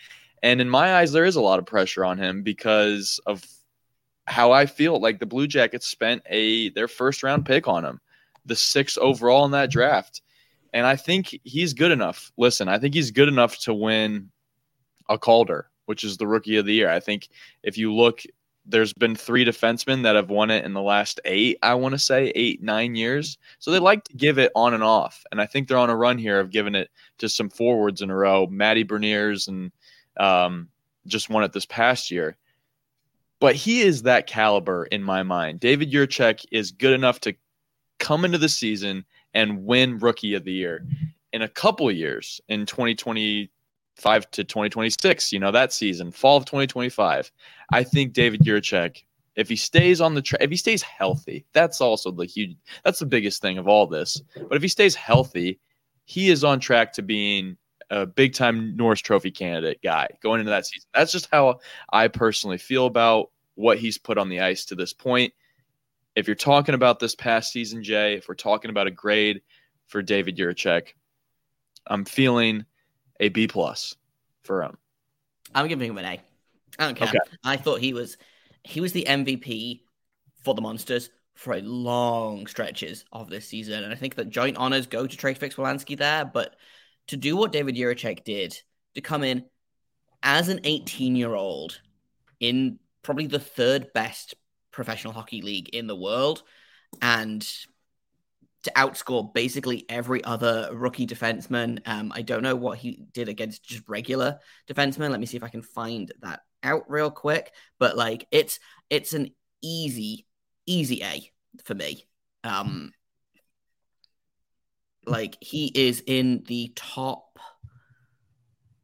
And 0.43 0.61
in 0.61 0.71
my 0.71 0.97
eyes, 0.97 1.13
there 1.13 1.25
is 1.25 1.37
a 1.37 1.41
lot 1.41 1.59
of 1.59 1.67
pressure 1.67 2.05
on 2.05 2.19
him 2.19 2.43
because 2.43 3.21
of 3.27 3.45
how 4.27 4.53
I 4.53 4.67
feel. 4.67 4.99
Like 4.99 5.19
the 5.19 5.27
Blue 5.27 5.47
Jackets 5.47 5.87
spent 5.87 6.23
a 6.27 6.71
their 6.71 6.89
first 6.89 7.23
round 7.23 7.45
pick 7.45 7.69
on 7.69 7.85
him, 7.85 8.01
the 8.47 8.57
sixth 8.57 8.97
overall 8.99 9.45
in 9.45 9.51
that 9.53 9.71
draft. 9.71 10.23
And 10.73 10.87
I 10.87 10.97
think 10.97 11.39
he's 11.43 11.75
good 11.75 11.91
enough. 11.91 12.31
Listen, 12.37 12.69
I 12.69 12.79
think 12.79 12.95
he's 12.95 13.11
good 13.11 13.29
enough 13.29 13.59
to 13.61 13.75
win 13.75 14.31
a 15.09 15.19
Calder, 15.19 15.69
which 15.87 16.05
is 16.05 16.17
the 16.17 16.29
rookie 16.29 16.57
of 16.57 16.65
the 16.65 16.75
year. 16.75 16.89
I 16.89 17.01
think 17.01 17.29
if 17.65 17.77
you 17.77 17.93
look 17.93 18.23
there's 18.71 18.93
been 18.93 19.17
three 19.17 19.45
defensemen 19.45 20.03
that 20.03 20.17
have 20.17 20.31
won 20.31 20.51
it 20.51 20.65
in 20.65 20.73
the 20.73 20.83
last 20.83 21.21
eight, 21.25 21.59
I 21.63 21.75
want 21.75 21.93
to 21.93 21.99
say 21.99 22.33
eight, 22.35 22.63
nine 22.63 22.95
years. 22.95 23.39
So 23.59 23.71
they 23.71 23.79
like 23.79 24.05
to 24.05 24.17
give 24.17 24.39
it 24.39 24.53
on 24.55 24.75
and 24.75 24.83
off. 24.83 25.25
And 25.31 25.41
I 25.41 25.47
think 25.47 25.69
they're 25.69 25.77
on 25.77 25.91
a 25.91 25.97
run 25.97 26.19
here 26.19 26.41
of 26.41 26.51
giving 26.51 26.75
it 26.75 26.91
to 27.19 27.29
some 27.29 27.51
forwards 27.51 28.03
in 28.03 28.11
a 28.11 28.17
row. 28.17 28.47
Matty 28.47 28.85
Beniers 28.85 29.49
and 29.49 29.73
um, 30.19 30.69
just 31.07 31.31
won 31.31 31.45
it 31.45 31.53
this 31.53 31.67
past 31.67 32.11
year. 32.11 32.37
But 33.41 33.55
he 33.55 33.81
is 33.81 34.03
that 34.03 34.27
caliber 34.27 34.85
in 34.87 35.03
my 35.03 35.23
mind. 35.23 35.61
David 35.61 35.91
Jiricek 35.91 36.45
is 36.53 36.73
good 36.73 36.93
enough 36.93 37.21
to 37.21 37.35
come 37.99 38.25
into 38.25 38.39
the 38.39 38.49
season 38.49 39.05
and 39.35 39.65
win 39.65 39.99
Rookie 39.99 40.35
of 40.35 40.45
the 40.45 40.53
Year. 40.53 40.85
In 41.33 41.43
a 41.43 41.49
couple 41.49 41.91
years, 41.91 42.41
in 42.49 42.67
2020, 42.67 43.51
5 44.01 44.31
to 44.33 44.45
2026, 44.45 45.33
you 45.33 45.39
know, 45.39 45.51
that 45.51 45.73
season, 45.73 46.11
fall 46.11 46.37
of 46.37 46.45
2025. 46.45 47.31
I 47.73 47.83
think 47.83 48.13
David 48.13 48.41
Jiricek, 48.41 49.03
if 49.37 49.49
he 49.49 49.57
stays 49.57 50.01
on 50.01 50.15
the 50.15 50.23
track, 50.23 50.41
if 50.43 50.51
he 50.51 50.57
stays 50.57 50.83
healthy, 50.83 51.45
that's 51.53 51.81
also 51.81 52.11
the 52.11 52.27
huge, 52.27 52.57
that's 52.85 52.99
the 52.99 53.07
biggest 53.07 53.43
thing 53.43 53.59
of 53.59 53.69
all 53.69 53.87
this. 53.87 54.23
But 54.35 54.57
if 54.57 54.63
he 54.63 54.69
stays 54.69 54.95
healthy, 54.95 55.61
he 56.05 56.31
is 56.31 56.43
on 56.45 56.61
track 56.61 56.93
to 56.95 57.03
being 57.03 57.57
a 57.91 58.07
big 58.07 58.35
time 58.35 58.77
Norris 58.77 59.01
Trophy 59.01 59.31
candidate 59.31 59.81
guy 59.83 60.09
going 60.23 60.41
into 60.41 60.51
that 60.51 60.67
season. 60.67 60.89
That's 60.95 61.13
just 61.13 61.29
how 61.31 61.61
I 61.93 62.09
personally 62.09 62.59
feel 62.59 62.87
about 62.87 63.31
what 63.55 63.79
he's 63.79 63.99
put 63.99 64.19
on 64.19 64.29
the 64.29 64.41
ice 64.41 64.65
to 64.67 64.75
this 64.75 64.93
point. 64.93 65.33
If 66.17 66.27
you're 66.27 66.35
talking 66.35 66.75
about 66.75 66.99
this 66.99 67.15
past 67.15 67.53
season, 67.53 67.83
Jay, 67.83 68.15
if 68.15 68.29
we're 68.29 68.35
talking 68.35 68.71
about 68.71 68.87
a 68.87 68.93
grade 68.93 69.43
for 69.87 70.03
David 70.03 70.37
Jiricek, 70.37 70.95
I'm 71.87 72.05
feeling 72.05 72.65
a 73.21 73.29
B 73.29 73.47
plus 73.47 73.95
for 74.43 74.63
him. 74.63 74.77
I'm 75.55 75.69
giving 75.69 75.91
him 75.91 75.99
an 75.99 76.05
A. 76.05 76.21
I 76.79 76.87
don't 76.87 76.95
care. 76.97 77.09
Okay. 77.09 77.19
I 77.45 77.57
thought 77.57 77.81
he 77.81 77.93
was 77.93 78.17
he 78.65 78.81
was 78.81 78.93
the 78.93 79.07
MVP 79.09 79.83
for 80.43 80.55
the 80.55 80.61
Monsters 80.61 81.11
for 81.35 81.55
a 81.55 81.63
long 81.63 82.47
stretches 82.47 83.05
of 83.13 83.31
this 83.31 83.47
season, 83.49 83.85
and 83.85 83.93
I 83.93 83.97
think 83.97 84.17
that 84.17 84.31
joint 84.31 84.57
honors 84.57 84.87
go 84.87 85.07
to 85.07 85.17
Trey 85.17 85.35
Fix-Wolansky 85.35 85.97
there. 85.97 86.25
But 86.25 86.57
to 87.09 87.17
do 87.17 87.37
what 87.37 87.53
David 87.53 87.77
Jiricek 87.77 88.25
did, 88.25 88.59
to 88.95 89.01
come 89.01 89.23
in 89.23 89.45
as 90.23 90.49
an 90.49 90.61
18 90.65 91.17
year 91.17 91.35
old 91.35 91.81
in 92.41 92.79
probably 93.03 93.27
the 93.27 93.39
third 93.39 93.93
best 93.95 94.35
professional 94.71 95.13
hockey 95.13 95.43
league 95.43 95.71
in 95.71 95.87
the 95.87 95.97
world, 95.97 96.43
and 97.01 97.47
to 98.65 98.73
outscore 98.77 99.33
basically 99.33 99.87
every 99.89 100.23
other 100.25 100.69
rookie 100.73 101.07
defenseman. 101.07 101.81
Um, 101.87 102.13
I 102.15 102.23
don't 102.23 102.43
know 102.43 102.57
what 102.57 102.79
he 102.79 103.05
did 103.13 103.29
against 103.29 103.65
just 103.65 103.89
regular 103.89 104.39
defensemen. 104.69 105.11
Let 105.11 105.21
me 105.21 105.27
see 105.27 105.37
if 105.37 105.43
I 105.43 105.49
can 105.49 105.63
find 105.63 106.13
that 106.21 106.41
out 106.63 106.91
real 106.91 107.11
quick. 107.11 107.53
But 107.79 107.97
like, 107.97 108.27
it's 108.31 108.61
it's 108.91 109.13
an 109.15 109.31
easy, 109.63 110.27
easy 110.67 111.03
A 111.03 111.31
for 111.65 111.75
me. 111.75 112.07
Um, 112.45 112.93
like 115.07 115.37
he 115.41 115.67
is 115.75 116.03
in 116.07 116.45
the 116.47 116.73
top. 116.77 117.39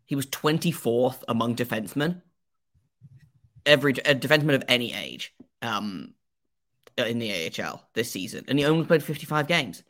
He 0.07 0.17
was 0.17 0.27
twenty 0.27 0.71
fourth 0.71 1.23
among 1.29 1.57
defensemen. 1.57 2.23
Every 3.67 3.93
a 3.93 4.15
defenseman 4.15 4.55
of 4.55 4.65
any 4.69 4.95
age. 4.95 5.35
Um, 5.61 6.15
in 6.97 7.19
the 7.19 7.51
AHL 7.61 7.83
this 7.95 8.11
season, 8.11 8.45
and 8.49 8.59
he 8.59 8.65
only 8.65 8.87
played 8.87 9.03
55 9.03 9.47
games. 9.47 9.83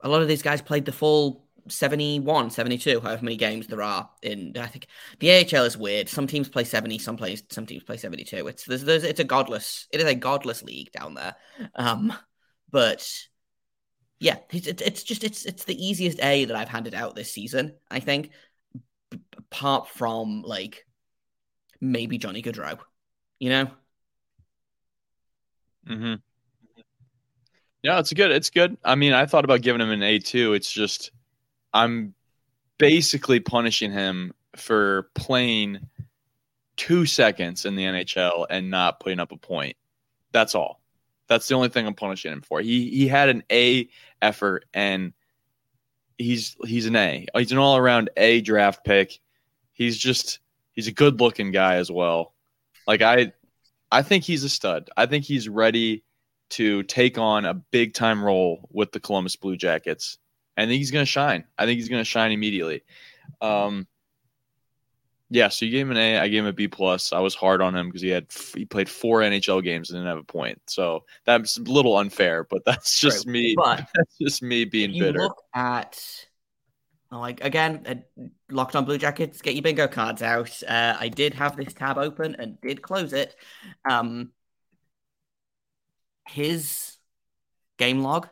A 0.00 0.08
lot 0.08 0.22
of 0.22 0.28
these 0.28 0.42
guys 0.42 0.60
played 0.60 0.84
the 0.84 0.92
full 0.92 1.44
71, 1.68 2.50
72, 2.50 3.00
however 3.00 3.24
many 3.24 3.36
games 3.36 3.66
there 3.66 3.82
are 3.82 4.10
in. 4.22 4.52
I 4.56 4.66
think 4.66 4.88
the 5.18 5.30
AHL 5.30 5.64
is 5.64 5.76
weird. 5.76 6.08
Some 6.08 6.26
teams 6.26 6.48
play 6.48 6.64
70, 6.64 6.98
some 6.98 7.16
plays 7.16 7.42
some 7.50 7.66
teams 7.66 7.84
play 7.84 7.96
72. 7.96 8.46
It's 8.46 8.64
there's, 8.64 8.84
there's 8.84 9.04
it's 9.04 9.20
a 9.20 9.24
godless. 9.24 9.86
It 9.92 10.00
is 10.00 10.06
a 10.06 10.14
godless 10.14 10.62
league 10.62 10.92
down 10.92 11.14
there. 11.14 11.36
Um, 11.74 12.12
but 12.70 13.08
yeah, 14.20 14.38
it's, 14.50 14.66
it's 14.66 15.02
just 15.02 15.24
it's 15.24 15.44
it's 15.46 15.64
the 15.64 15.86
easiest 15.86 16.22
A 16.22 16.44
that 16.46 16.56
I've 16.56 16.68
handed 16.68 16.94
out 16.94 17.14
this 17.14 17.32
season. 17.32 17.74
I 17.90 18.00
think, 18.00 18.30
apart 19.36 19.88
from 19.88 20.42
like 20.42 20.86
maybe 21.80 22.18
Johnny 22.18 22.42
Gaudreau, 22.42 22.78
you 23.38 23.50
know. 23.50 23.70
Mm-hmm. 25.88 26.14
Yeah, 27.82 27.98
it's 27.98 28.12
good. 28.12 28.30
It's 28.30 28.50
good. 28.50 28.78
I 28.84 28.94
mean, 28.94 29.12
I 29.12 29.26
thought 29.26 29.44
about 29.44 29.60
giving 29.60 29.80
him 29.80 29.90
an 29.90 30.02
A 30.02 30.18
two. 30.18 30.54
It's 30.54 30.72
just 30.72 31.10
I'm 31.72 32.14
basically 32.78 33.40
punishing 33.40 33.92
him 33.92 34.32
for 34.56 35.10
playing 35.14 35.80
two 36.76 37.06
seconds 37.06 37.64
in 37.64 37.76
the 37.76 37.84
NHL 37.84 38.46
and 38.48 38.70
not 38.70 39.00
putting 39.00 39.20
up 39.20 39.32
a 39.32 39.36
point. 39.36 39.76
That's 40.32 40.54
all. 40.54 40.80
That's 41.28 41.48
the 41.48 41.54
only 41.54 41.68
thing 41.68 41.86
I'm 41.86 41.94
punishing 41.94 42.32
him 42.32 42.42
for. 42.42 42.60
He 42.60 42.90
he 42.90 43.08
had 43.08 43.28
an 43.28 43.42
A 43.50 43.88
effort 44.20 44.64
and 44.72 45.12
he's 46.18 46.56
he's 46.64 46.86
an 46.86 46.96
A. 46.96 47.26
He's 47.36 47.52
an 47.52 47.58
all 47.58 47.76
around 47.76 48.10
A 48.16 48.40
draft 48.40 48.84
pick. 48.84 49.20
He's 49.72 49.96
just 49.96 50.40
he's 50.72 50.86
a 50.86 50.92
good 50.92 51.20
looking 51.20 51.50
guy 51.50 51.76
as 51.76 51.90
well. 51.90 52.34
Like 52.86 53.02
I 53.02 53.32
I 53.94 54.02
think 54.02 54.24
he's 54.24 54.42
a 54.42 54.48
stud. 54.48 54.90
I 54.96 55.06
think 55.06 55.24
he's 55.24 55.48
ready 55.48 56.02
to 56.50 56.82
take 56.82 57.16
on 57.16 57.44
a 57.44 57.54
big 57.54 57.94
time 57.94 58.24
role 58.24 58.68
with 58.72 58.90
the 58.90 58.98
Columbus 58.98 59.36
Blue 59.36 59.56
Jackets. 59.56 60.18
I 60.56 60.62
think 60.66 60.78
he's 60.78 60.90
going 60.90 61.04
to 61.04 61.10
shine. 61.10 61.44
I 61.56 61.64
think 61.64 61.78
he's 61.78 61.88
going 61.88 62.00
to 62.00 62.04
shine 62.04 62.32
immediately. 62.32 62.82
Um, 63.40 63.86
Yeah, 65.30 65.48
so 65.48 65.64
you 65.64 65.70
gave 65.70 65.86
him 65.86 65.92
an 65.92 65.96
A. 65.96 66.18
I 66.18 66.26
gave 66.26 66.42
him 66.42 66.48
a 66.48 66.52
B 66.52 66.66
plus. 66.66 67.12
I 67.12 67.20
was 67.20 67.36
hard 67.36 67.62
on 67.62 67.74
him 67.76 67.86
because 67.86 68.02
he 68.02 68.08
had 68.08 68.26
he 68.54 68.64
played 68.64 68.88
four 68.88 69.20
NHL 69.20 69.62
games 69.62 69.90
and 69.90 69.98
didn't 69.98 70.08
have 70.08 70.18
a 70.18 70.24
point. 70.24 70.60
So 70.66 71.04
that's 71.24 71.56
a 71.58 71.62
little 71.62 71.96
unfair, 71.96 72.44
but 72.50 72.62
that's 72.66 72.98
just 72.98 73.24
True. 73.24 73.32
me. 73.32 73.54
But 73.56 73.88
That's 73.94 74.18
just 74.20 74.42
me 74.42 74.64
being 74.64 74.92
you 74.92 75.04
bitter. 75.04 75.20
look 75.20 75.40
at 75.54 76.26
like 77.20 77.42
again, 77.42 77.84
uh, 77.86 78.24
locked 78.50 78.76
on 78.76 78.84
Blue 78.84 78.98
Jackets. 78.98 79.42
Get 79.42 79.54
your 79.54 79.62
bingo 79.62 79.88
cards 79.88 80.22
out. 80.22 80.62
Uh, 80.66 80.96
I 80.98 81.08
did 81.08 81.34
have 81.34 81.56
this 81.56 81.72
tab 81.74 81.98
open 81.98 82.34
and 82.36 82.60
did 82.60 82.82
close 82.82 83.12
it. 83.12 83.34
Um, 83.88 84.32
his 86.28 86.96
game 87.78 88.00
log 88.02 88.28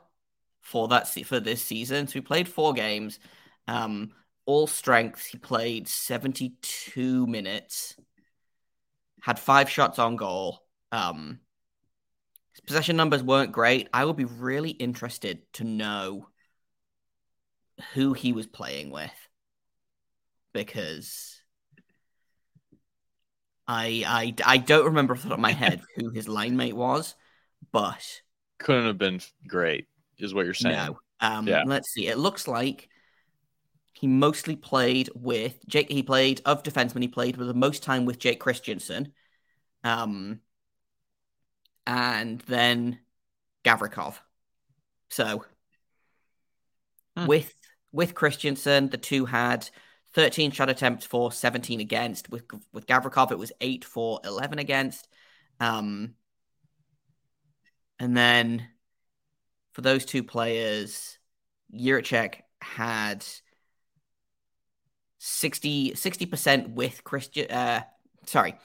for 0.61 0.88
that 0.88 1.07
se- 1.07 1.25
for 1.25 1.40
this 1.40 1.62
season. 1.62 2.07
So 2.07 2.14
he 2.14 2.21
played 2.21 2.49
four 2.49 2.73
games. 2.73 3.18
Um, 3.68 4.12
all 4.47 4.66
strengths. 4.66 5.27
He 5.27 5.38
played 5.38 5.88
seventy 5.88 6.57
two 6.62 7.27
minutes. 7.27 7.97
Had 9.21 9.38
five 9.38 9.71
shots 9.71 9.99
on 9.99 10.16
goal. 10.16 10.64
Um, 10.90 11.40
his 12.53 12.61
possession 12.61 12.97
numbers 12.97 13.23
weren't 13.23 13.53
great. 13.53 13.88
I 13.92 14.05
would 14.05 14.16
be 14.16 14.25
really 14.25 14.71
interested 14.71 15.40
to 15.55 15.64
know 15.64 16.29
who 17.95 18.12
he 18.12 18.33
was 18.33 18.47
playing 18.47 18.90
with 18.90 19.11
because 20.53 21.40
I 23.66 24.05
I 24.07 24.55
I 24.55 24.59
don't 24.59 24.87
remember 24.87 25.14
off 25.14 25.23
the 25.23 25.29
top 25.29 25.38
of 25.38 25.40
my 25.40 25.53
head 25.53 25.81
who 25.97 26.11
his 26.11 26.29
line 26.29 26.57
mate 26.57 26.77
was, 26.77 27.14
but 27.71 28.23
Couldn't 28.59 28.87
have 28.87 28.99
been 28.99 29.21
great, 29.47 29.87
is 30.18 30.35
what 30.35 30.45
you're 30.45 30.55
saying. 30.55 30.75
no. 30.75 30.99
Um, 31.21 31.47
Yeah. 31.47 31.64
let's 31.64 31.90
see. 31.90 32.09
It 32.09 32.18
looks 32.18 32.49
like 32.49 32.88
he 33.92 34.07
mostly 34.07 34.57
played 34.57 35.11
with 35.14 35.59
Jake. 35.68 35.90
He 35.90 36.03
played 36.03 36.40
of 36.45 36.62
defensemen. 36.62 37.03
He 37.03 37.09
played 37.09 37.37
with 37.37 37.47
the 37.47 37.55
most 37.55 37.83
time 37.83 38.05
with 38.05 38.18
Jake 38.18 38.40
Christiansen, 38.40 39.12
um, 39.85 40.40
and 41.87 42.40
then 42.42 42.99
Gavrikov. 43.64 44.16
So 45.11 45.45
Hmm. 47.16 47.27
with 47.27 47.55
with 47.92 48.14
Christiansen, 48.14 48.88
the 48.88 48.96
two 48.96 49.26
had 49.26 49.68
13 50.14 50.50
shot 50.50 50.68
attempts 50.68 51.07
for 51.07 51.33
17 51.33 51.81
against. 51.81 52.31
With 52.31 52.44
with 52.72 52.87
Gavrikov, 52.87 53.31
it 53.31 53.38
was 53.38 53.52
eight 53.61 53.85
for 53.85 54.20
11 54.24 54.59
against. 54.59 55.09
Um, 55.61 56.14
and 57.98 58.16
then 58.16 58.66
for 59.72 59.83
those 59.83 60.05
two 60.05 60.22
players, 60.24 61.18
Jiricek 61.74 62.40
had 62.61 63.24
60 65.18 65.94
percent 66.26 66.70
with 66.70 67.05
Christian. 67.05 67.50
Uh, 67.50 67.83
sorry, 68.26 68.57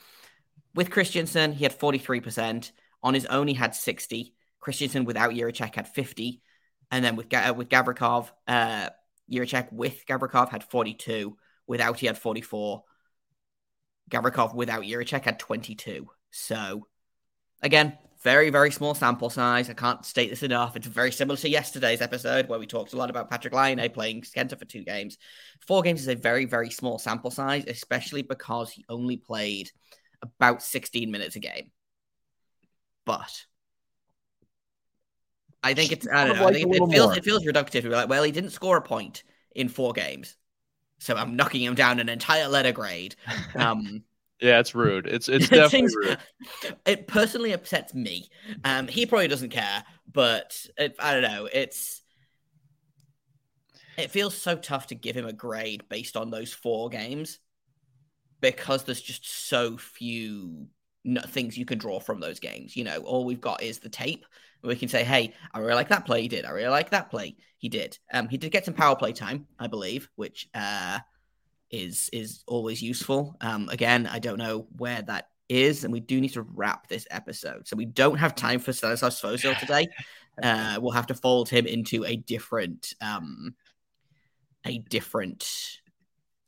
with 0.74 0.92
Christiansen, 0.92 1.54
he 1.54 1.63
had 1.63 1.78
43%. 1.78 2.72
On 3.04 3.13
his 3.13 3.26
own, 3.26 3.48
he 3.48 3.54
had 3.54 3.76
60. 3.76 4.34
Christiansen 4.60 5.06
without 5.06 5.32
Jiricek 5.32 5.76
had 5.76 5.88
50. 5.88 6.42
And 6.92 7.04
then 7.04 7.16
with 7.16 7.30
Ga- 7.30 7.52
with 7.52 7.70
Gavrikov, 7.70 8.32
uh, 8.48 8.90
Jiricek 9.32 9.72
with 9.72 10.06
Gavrikov 10.06 10.50
had 10.50 10.63
42. 10.63 11.38
Without, 11.68 12.00
he 12.00 12.08
had 12.08 12.18
44. 12.18 12.84
Gavrikov 14.10 14.56
without 14.56 14.84
Jiricek 14.84 15.24
had 15.24 15.40
22. 15.40 16.08
So, 16.32 16.88
again, 17.62 17.98
very, 18.24 18.50
very 18.50 18.72
small 18.72 18.94
sample 18.94 19.30
size. 19.30 19.70
I 19.70 19.74
can't 19.74 20.06
state 20.06 20.30
this 20.30 20.44
enough. 20.44 20.76
It's 20.76 20.88
very 20.88 21.12
similar 21.12 21.38
to 21.38 21.50
yesterday's 21.50 22.02
episode 22.02 22.48
where 22.48 22.60
we 22.60 22.66
talked 22.66 22.94
a 22.94 22.98
lot 22.98 23.10
about 23.10 23.30
Patrik 23.30 23.54
Laine 23.54 23.90
playing 23.92 24.22
Skenta 24.22 24.58
for 24.58 24.66
two 24.66 24.84
games. 24.84 25.18
Four 25.68 25.82
games 25.82 26.02
is 26.02 26.08
a 26.08 26.16
very, 26.16 26.46
very 26.46 26.70
small 26.70 26.98
sample 27.00 27.32
size, 27.32 27.66
especially 27.68 28.24
because 28.24 28.72
he 28.72 28.86
only 28.90 29.18
played 29.18 29.72
about 30.22 30.63
16 30.63 31.12
minutes 31.12 31.36
a 31.36 31.40
game. 31.40 31.72
But 33.06 33.46
I 35.68 35.74
think 35.74 35.92
it's 35.92 36.08
I 36.08 36.26
don't 36.26 36.38
know. 36.38 36.48
I 36.48 36.54
think 36.54 36.68
it, 36.68 36.76
it 36.82 36.90
feels 36.90 37.08
more. 37.10 37.18
it 37.18 37.24
feels 37.24 37.46
reductive 37.46 37.72
to 37.72 37.82
be 37.84 37.90
like, 37.90 38.10
well, 38.10 38.24
he 38.24 38.32
didn't 38.32 38.52
score 38.52 38.78
a 38.78 38.82
point 38.82 39.24
in 39.56 39.70
four 39.70 39.94
games. 39.94 40.36
So 41.00 41.16
I'm 41.16 41.36
knocking 41.36 41.62
him 41.62 41.76
down 41.76 42.00
an 42.00 42.10
entire 42.10 42.48
letter 42.48 42.72
grade. 42.72 43.16
Um 43.56 44.04
Yeah, 44.40 44.60
it's 44.60 44.74
rude. 44.76 45.08
It's 45.08 45.30
it's 45.30 45.46
it 45.52 45.52
definitely 45.52 45.90
seems- 45.90 45.96
rude. 45.96 46.18
It 46.86 47.08
personally 47.08 47.52
upsets 47.54 47.94
me. 47.94 48.30
Um, 48.64 48.88
he 48.88 49.06
probably 49.06 49.28
doesn't 49.28 49.50
care, 49.50 49.84
but 50.12 50.66
it, 50.78 50.96
I 51.00 51.14
don't 51.14 51.24
know. 51.24 51.50
It's 51.52 52.02
it 53.98 54.12
feels 54.12 54.38
so 54.38 54.56
tough 54.56 54.88
to 54.88 54.96
give 54.96 55.18
him 55.18 55.26
a 55.26 55.34
grade 55.34 55.84
based 55.90 56.16
on 56.16 56.30
those 56.30 56.54
four 56.54 56.90
games 56.90 57.40
because 58.42 58.84
there's 58.84 59.02
just 59.02 59.28
so 59.48 59.76
few 59.78 60.68
no, 61.04 61.22
things 61.22 61.58
you 61.58 61.66
can 61.66 61.80
draw 61.80 62.00
from 62.00 62.20
those 62.20 62.40
games. 62.40 62.76
You 62.76 62.84
know, 62.84 63.00
all 63.00 63.26
we've 63.26 63.42
got 63.42 63.64
is 63.64 63.80
the 63.80 63.90
tape. 63.90 64.26
We 64.63 64.76
can 64.76 64.89
say, 64.89 65.04
"Hey, 65.04 65.34
I 65.54 65.60
really 65.60 65.76
like 65.76 65.89
that 65.89 66.06
play 66.06 66.22
he 66.22 66.28
did. 66.28 66.46
I 66.46 66.52
really 66.52 66.70
like 66.70 66.89
that 66.91 67.10
play 67.10 67.36
he 67.58 67.70
did." 67.70 67.98
Um, 68.13 68.28
he 68.28 68.38
did 68.38 68.52
get 68.52 68.65
some 68.65 68.74
power 68.74 68.96
play 68.96 69.13
time, 69.13 69.48
I 69.60 69.67
believe, 69.67 70.10
which 70.15 70.50
uh 70.54 71.00
is 71.70 72.10
is 72.13 72.43
always 72.48 72.82
useful. 72.82 73.36
Um, 73.41 73.70
again, 73.70 74.08
I 74.08 74.20
don't 74.20 74.38
know 74.38 74.67
where 74.78 75.02
that 75.04 75.30
is, 75.50 75.84
and 75.84 75.93
we 75.93 76.00
do 76.00 76.20
need 76.20 76.34
to 76.34 76.41
wrap 76.41 76.88
this 76.88 77.08
episode, 77.12 77.67
so 77.67 77.76
we 77.76 77.86
don't 77.86 78.17
have 78.17 78.36
time 78.36 78.60
for 78.60 78.74
Stanislav 78.74 79.13
Svozil 79.13 79.58
today. 79.60 79.88
Uh, 80.41 80.80
we'll 80.82 80.91
have 80.91 81.08
to 81.08 81.15
fold 81.15 81.50
him 81.50 81.65
into 81.65 82.06
a 82.06 82.15
different 82.15 82.93
um, 83.02 83.56
a 84.65 84.80
different 84.80 85.80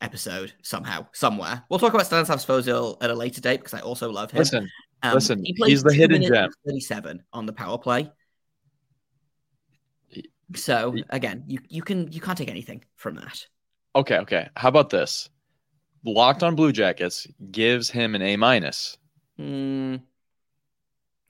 episode 0.02 0.54
somehow, 0.62 1.06
somewhere. 1.12 1.64
We'll 1.70 1.80
talk 1.80 1.94
about 1.94 2.06
Stanislav 2.06 2.40
Svozil 2.40 2.98
at 3.02 3.10
a 3.10 3.16
later 3.16 3.42
date 3.42 3.58
because 3.58 3.74
I 3.74 3.82
also 3.82 4.12
love 4.12 4.32
him. 4.32 4.40
Listen, 4.40 4.70
Um, 5.02 5.14
listen, 5.14 5.44
he 5.46 5.56
he's 5.66 5.84
the 5.84 5.94
hidden 5.94 6.22
gem. 6.22 6.50
Thirty-seven 6.66 7.24
on 7.32 7.46
the 7.46 7.54
power 7.54 7.78
play. 7.78 8.12
So 10.56 10.96
again, 11.10 11.44
you 11.48 11.60
you 11.70 11.82
can 11.82 12.12
you 12.12 12.22
can't 12.22 12.38
take 12.38 12.50
anything 12.50 12.84
from 12.96 13.16
that. 13.16 13.46
okay, 13.96 14.18
okay. 14.20 14.50
How 14.56 14.70
about 14.70 14.90
this? 14.90 15.30
Locked 16.06 16.44
on 16.44 16.56
Blue 16.56 16.72
Jackets 16.72 17.28
gives 17.52 17.90
him 17.90 18.16
an 18.16 18.22
A 18.22 18.36
minus. 18.38 18.98
Hmm. 19.38 19.98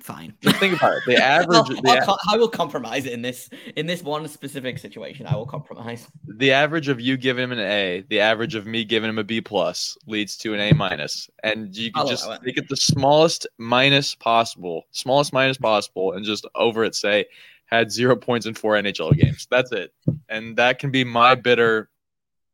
Fine. 0.01 0.33
Just 0.41 0.57
think 0.57 0.75
about 0.77 0.93
it. 0.93 1.03
The 1.05 1.17
I'll- 1.23 1.41
average, 1.41 1.81
the, 1.81 1.89
I'll 1.89 1.97
a- 2.03 2.17
co- 2.17 2.37
will 2.37 2.47
compromise 2.47 3.05
in 3.05 3.21
this 3.21 3.49
in 3.75 3.85
this 3.85 4.01
one 4.03 4.27
specific 4.27 4.77
situation. 4.77 5.25
I 5.27 5.35
will 5.35 5.45
compromise. 5.45 6.07
the 6.27 6.51
average 6.51 6.87
of 6.87 6.99
you 7.01 7.17
giving 7.17 7.43
him 7.43 7.51
an 7.51 7.59
A, 7.59 8.03
the 8.09 8.19
average 8.19 8.55
of 8.55 8.65
me 8.65 8.83
giving 8.83 9.09
him 9.09 9.17
a 9.19 9.23
B 9.23 9.41
plus 9.41 9.97
leads 10.07 10.37
to 10.37 10.53
an 10.53 10.59
A 10.59 10.73
minus, 10.73 11.29
and 11.43 11.75
you 11.75 11.91
can 11.91 12.01
I'll 12.01 12.07
just 12.09 12.29
make 12.43 12.57
it 12.57 12.69
the 12.69 12.77
smallest 12.77 13.47
minus 13.57 14.15
possible, 14.15 14.85
smallest 14.91 15.33
minus 15.33 15.57
possible, 15.57 16.13
and 16.13 16.23
just 16.25 16.45
over 16.55 16.83
it 16.83 16.95
say 16.95 17.25
had 17.65 17.91
zero 17.91 18.15
points 18.15 18.45
in 18.47 18.53
four 18.55 18.73
NHL 18.73 19.15
games. 19.15 19.47
That's 19.51 19.71
it, 19.71 19.93
and 20.29 20.55
that 20.57 20.79
can 20.79 20.91
be 20.91 21.03
my 21.03 21.35
bitter 21.35 21.89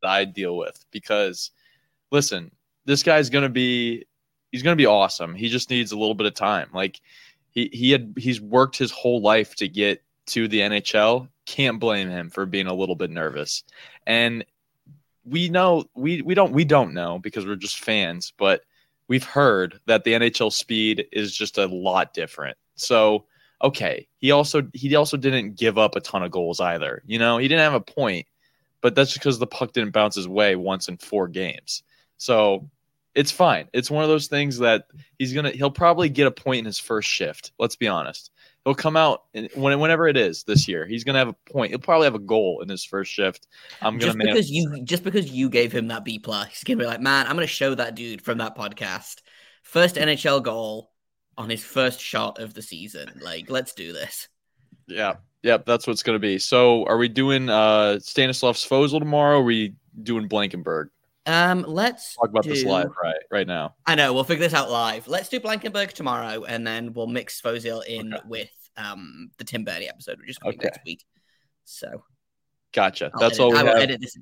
that 0.02 0.10
I 0.10 0.26
deal 0.26 0.58
with 0.58 0.84
because 0.92 1.52
listen, 2.12 2.52
this 2.86 3.02
guy's 3.04 3.30
gonna 3.30 3.50
be 3.50 4.06
he's 4.52 4.62
gonna 4.64 4.76
be 4.76 4.86
awesome. 4.86 5.34
He 5.36 5.48
just 5.50 5.70
needs 5.70 5.92
a 5.92 5.98
little 5.98 6.16
bit 6.16 6.28
of 6.28 6.34
time. 6.34 6.70
Like 6.74 7.00
he 7.56 7.70
he 7.74 7.92
had 7.92 8.14
he's 8.18 8.40
worked 8.40 8.78
his 8.78 8.92
whole 8.92 9.22
life 9.22 9.56
to 9.56 9.68
get 9.68 10.04
to 10.28 10.48
the 10.48 10.60
NHL. 10.60 11.30
Can't 11.46 11.80
blame 11.80 12.10
him 12.10 12.30
for 12.30 12.46
being 12.46 12.68
a 12.68 12.74
little 12.74 12.96
bit 12.96 13.10
nervous. 13.10 13.64
And 14.06 14.46
we 15.24 15.50
know 15.50 15.86
we 15.96 16.22
we 16.22 16.36
don't 16.36 16.52
we 16.52 16.66
don't 16.66 16.94
know 16.94 17.18
because 17.18 17.46
we're 17.46 17.56
just 17.56 17.80
fans, 17.80 18.34
but 18.38 18.62
we've 19.08 19.24
heard 19.24 19.80
that 19.88 20.04
the 20.04 20.14
NHL 20.14 20.52
speed 20.52 21.08
is 21.12 21.36
just 21.36 21.58
a 21.58 21.66
lot 21.66 22.14
different. 22.14 22.58
So 22.76 23.26
okay, 23.64 24.08
he 24.18 24.32
also 24.32 24.68
he 24.74 24.94
also 24.96 25.18
didn't 25.18 25.56
give 25.56 25.78
up 25.78 25.96
a 25.96 26.02
ton 26.02 26.24
of 26.24 26.32
goals 26.32 26.60
either. 26.60 27.02
You 27.06 27.20
know, 27.20 27.38
he 27.38 27.48
didn't 27.48 27.64
have 27.64 27.74
a 27.74 27.80
point, 27.80 28.28
but 28.82 28.96
that's 28.96 29.14
because 29.14 29.40
the 29.40 29.48
puck 29.48 29.72
didn't 29.72 29.94
bounce 29.94 30.16
his 30.16 30.28
way 30.28 30.56
once 30.58 30.90
in 30.90 30.98
four 30.98 31.30
games. 31.30 31.84
So 32.18 32.70
it's 33.16 33.32
fine. 33.32 33.68
It's 33.74 33.90
one 33.90 34.04
of 34.04 34.10
those 34.10 34.28
things 34.28 34.58
that 34.60 34.86
he's 35.18 35.34
gonna 35.34 35.52
he'll 35.52 35.72
probably 35.72 36.10
get 36.10 36.28
a 36.28 36.32
point 36.32 36.60
in 36.60 36.66
his 36.66 36.80
first 36.80 37.10
shift. 37.10 37.54
Let's 37.58 37.78
be 37.78 37.88
honest. 37.88 38.32
He'll 38.66 38.76
come 38.76 38.98
out 38.98 39.24
and 39.34 39.50
when, 39.56 39.80
whenever 39.80 40.08
it 40.08 40.18
is 40.18 40.44
this 40.44 40.68
year. 40.68 40.86
He's 40.86 41.04
gonna 41.04 41.20
have 41.20 41.30
a 41.30 41.52
point. 41.52 41.72
He'll 41.72 41.80
probably 41.80 42.06
have 42.06 42.16
a 42.16 42.20
goal 42.20 42.62
in 42.62 42.70
his 42.70 42.84
first 42.84 43.12
shift. 43.12 43.48
I'm 43.82 43.98
gonna 43.98 44.14
Just 44.14 44.18
because 44.18 44.52
you 44.52 44.82
just 44.84 45.04
because 45.04 45.32
you 45.32 45.50
gave 45.50 45.72
him 45.72 45.88
that 45.88 46.04
B 46.04 46.20
plus, 46.20 46.50
he's 46.50 46.64
gonna 46.64 46.78
be 46.78 46.86
like, 46.86 47.02
man, 47.02 47.26
I'm 47.26 47.36
gonna 47.36 47.48
show 47.48 47.74
that 47.74 47.96
dude 47.96 48.22
from 48.22 48.40
that 48.40 48.58
podcast 48.58 49.22
first 49.64 49.96
NHL 49.96 50.44
goal 50.44 50.92
on 51.38 51.50
his 51.50 51.64
first 51.64 52.00
shot 52.00 52.40
of 52.40 52.54
the 52.54 52.62
season. 52.62 53.20
Like, 53.22 53.50
let's 53.50 53.74
do 53.74 53.94
this. 53.94 54.28
Yeah, 54.88 55.16
yep, 55.42 55.66
that's 55.66 55.88
what's 55.88 56.04
gonna 56.04 56.20
be. 56.20 56.38
So, 56.38 56.86
are 56.86 56.98
we 56.98 57.08
doing 57.08 57.50
uh 57.50 58.00
Stanislav 58.00 58.56
Svozil 58.56 59.00
tomorrow? 59.00 59.38
Or 59.38 59.42
are 59.42 59.44
we 59.44 59.76
doing 60.04 60.28
Blankenburg? 60.28 60.90
Um, 61.28 61.66
let's 61.68 62.16
Talk 62.16 62.30
about 62.30 62.44
this 62.46 62.64
live 62.64 62.92
right 63.04 63.16
right 63.32 63.48
now. 63.48 63.76
I 63.86 63.96
know 63.96 64.14
we'll 64.14 64.24
figure 64.24 64.44
this 64.46 64.54
out 64.54 64.70
live. 64.70 65.08
Let's 65.08 65.28
do 65.30 65.40
Blankenburg 65.40 65.92
tomorrow, 65.94 66.44
and 66.44 66.66
then 66.66 66.94
we'll 66.94 67.08
mix 67.08 67.42
Svozil 67.42 67.84
in 67.86 68.14
Okay. 68.14 68.24
with 68.28 68.52
um 68.78 69.32
the 69.38 69.44
Tim 69.44 69.64
Berni 69.64 69.88
episode, 69.90 70.20
which 70.20 70.30
is 70.30 70.38
coming 70.38 70.58
Okay. 70.60 70.66
next 70.68 70.80
week. 70.86 71.04
So 71.64 72.04
Gotcha. 72.74 73.10
I'll 73.14 73.20
That's 73.20 73.40
edit- 73.40 73.44
all 73.44 73.52
we 73.52 73.58
I 73.58 73.64
will 73.64 73.76
edit 73.78 74.02
this. 74.02 74.18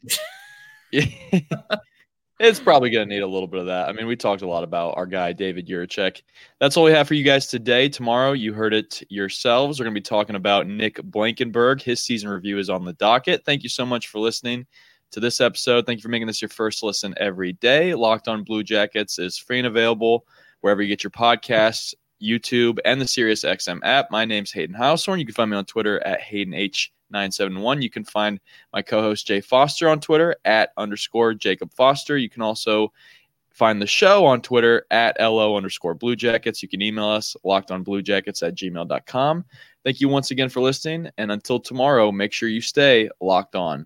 it's 0.92 1.40
it's 2.40 2.60
probably 2.60 2.90
going 2.90 3.08
to 3.08 3.14
need 3.16 3.22
a 3.22 3.28
little 3.28 3.48
bit 3.48 3.60
of 3.62 3.66
that. 3.68 3.90
I 3.90 3.94
mean, 3.94 4.06
we 4.08 4.16
talked 4.16 4.42
a 4.42 4.48
lot 4.48 4.64
about 4.64 4.96
our 4.98 5.06
guy, 5.06 5.34
David 5.34 5.68
Jiricek. 5.68 6.22
That's 6.60 6.78
all 6.78 6.84
we 6.84 6.92
have 6.92 7.08
for 7.08 7.14
you 7.16 7.24
guys 7.24 7.48
today. 7.48 7.90
Tomorrow, 7.90 8.34
you 8.34 8.54
heard 8.54 8.74
it 8.74 9.02
yourselves. 9.10 9.80
We're 9.80 9.86
going 9.86 9.96
to 9.96 10.00
be 10.00 10.04
talking 10.04 10.36
about 10.36 10.68
Nick 10.68 11.02
Blankenburg. 11.04 11.82
His 11.82 12.04
season 12.04 12.30
review 12.30 12.60
is 12.60 12.70
on 12.70 12.86
the 12.86 12.94
docket. 12.94 13.44
Thank 13.46 13.64
you 13.64 13.70
so 13.70 13.86
much 13.86 14.08
for 14.08 14.20
listening 14.20 14.66
to 15.14 15.20
this 15.20 15.40
episode. 15.40 15.86
Thank 15.86 16.00
you 16.00 16.02
for 16.02 16.10
making 16.10 16.28
this 16.28 16.42
your 16.42 16.50
first 16.50 16.84
listen 16.84 17.14
every 17.18 17.54
day. 17.54 17.94
Locked 17.94 18.28
on 18.28 18.44
Blue 18.44 18.64
Jackets 18.64 19.20
is 19.20 19.38
free 19.38 19.60
and 19.60 19.68
available 19.68 20.26
wherever 20.62 20.82
you 20.82 20.88
get 20.88 21.04
your 21.04 21.12
podcasts, 21.12 21.94
YouTube, 22.22 22.80
and 22.84 23.00
the 23.00 23.06
SiriusXM 23.06 23.80
app. 23.84 24.10
My 24.12 24.26
name's 24.26 24.52
Hayden 24.52 24.76
Househorn. 24.76 25.20
You 25.20 25.26
can 25.26 25.36
find 25.36 25.52
me 25.52 25.58
on 25.58 25.66
Twitter 25.66 26.06
at 26.06 26.22
Hayden 26.22 26.54
H. 26.54 26.92
971. 27.12 27.84
You 27.84 27.92
can 27.92 28.04
find 28.04 28.40
my 28.74 28.82
co 28.82 29.02
host 29.02 29.28
Jay 29.28 29.40
Foster 29.40 29.88
on 29.88 30.00
Twitter 30.00 30.36
at 30.46 30.72
underscore 30.78 31.36
Jacob 31.36 31.72
Foster. 31.72 32.18
You 32.18 32.30
can 32.30 32.42
also 32.42 32.92
find 33.52 33.80
the 33.80 33.88
show 33.88 34.26
on 34.26 34.42
Twitter 34.42 34.88
at 34.90 35.16
LO 35.20 35.56
underscore 35.56 35.94
Blue 35.94 36.16
Jackets. 36.16 36.64
You 36.64 36.70
can 36.70 36.82
email 36.82 37.08
us 37.08 37.36
locked 37.44 37.70
on 37.70 37.84
blue 37.84 38.02
jackets 38.02 38.42
at 38.42 38.56
gmail.com. 38.56 39.46
Thank 39.84 40.02
you 40.02 40.10
once 40.10 40.32
again 40.32 40.50
for 40.50 40.62
listening. 40.62 41.12
And 41.20 41.32
until 41.32 41.60
tomorrow, 41.60 42.12
make 42.12 42.34
sure 42.34 42.50
you 42.50 42.62
stay 42.62 43.10
locked 43.22 43.56
on. 43.56 43.86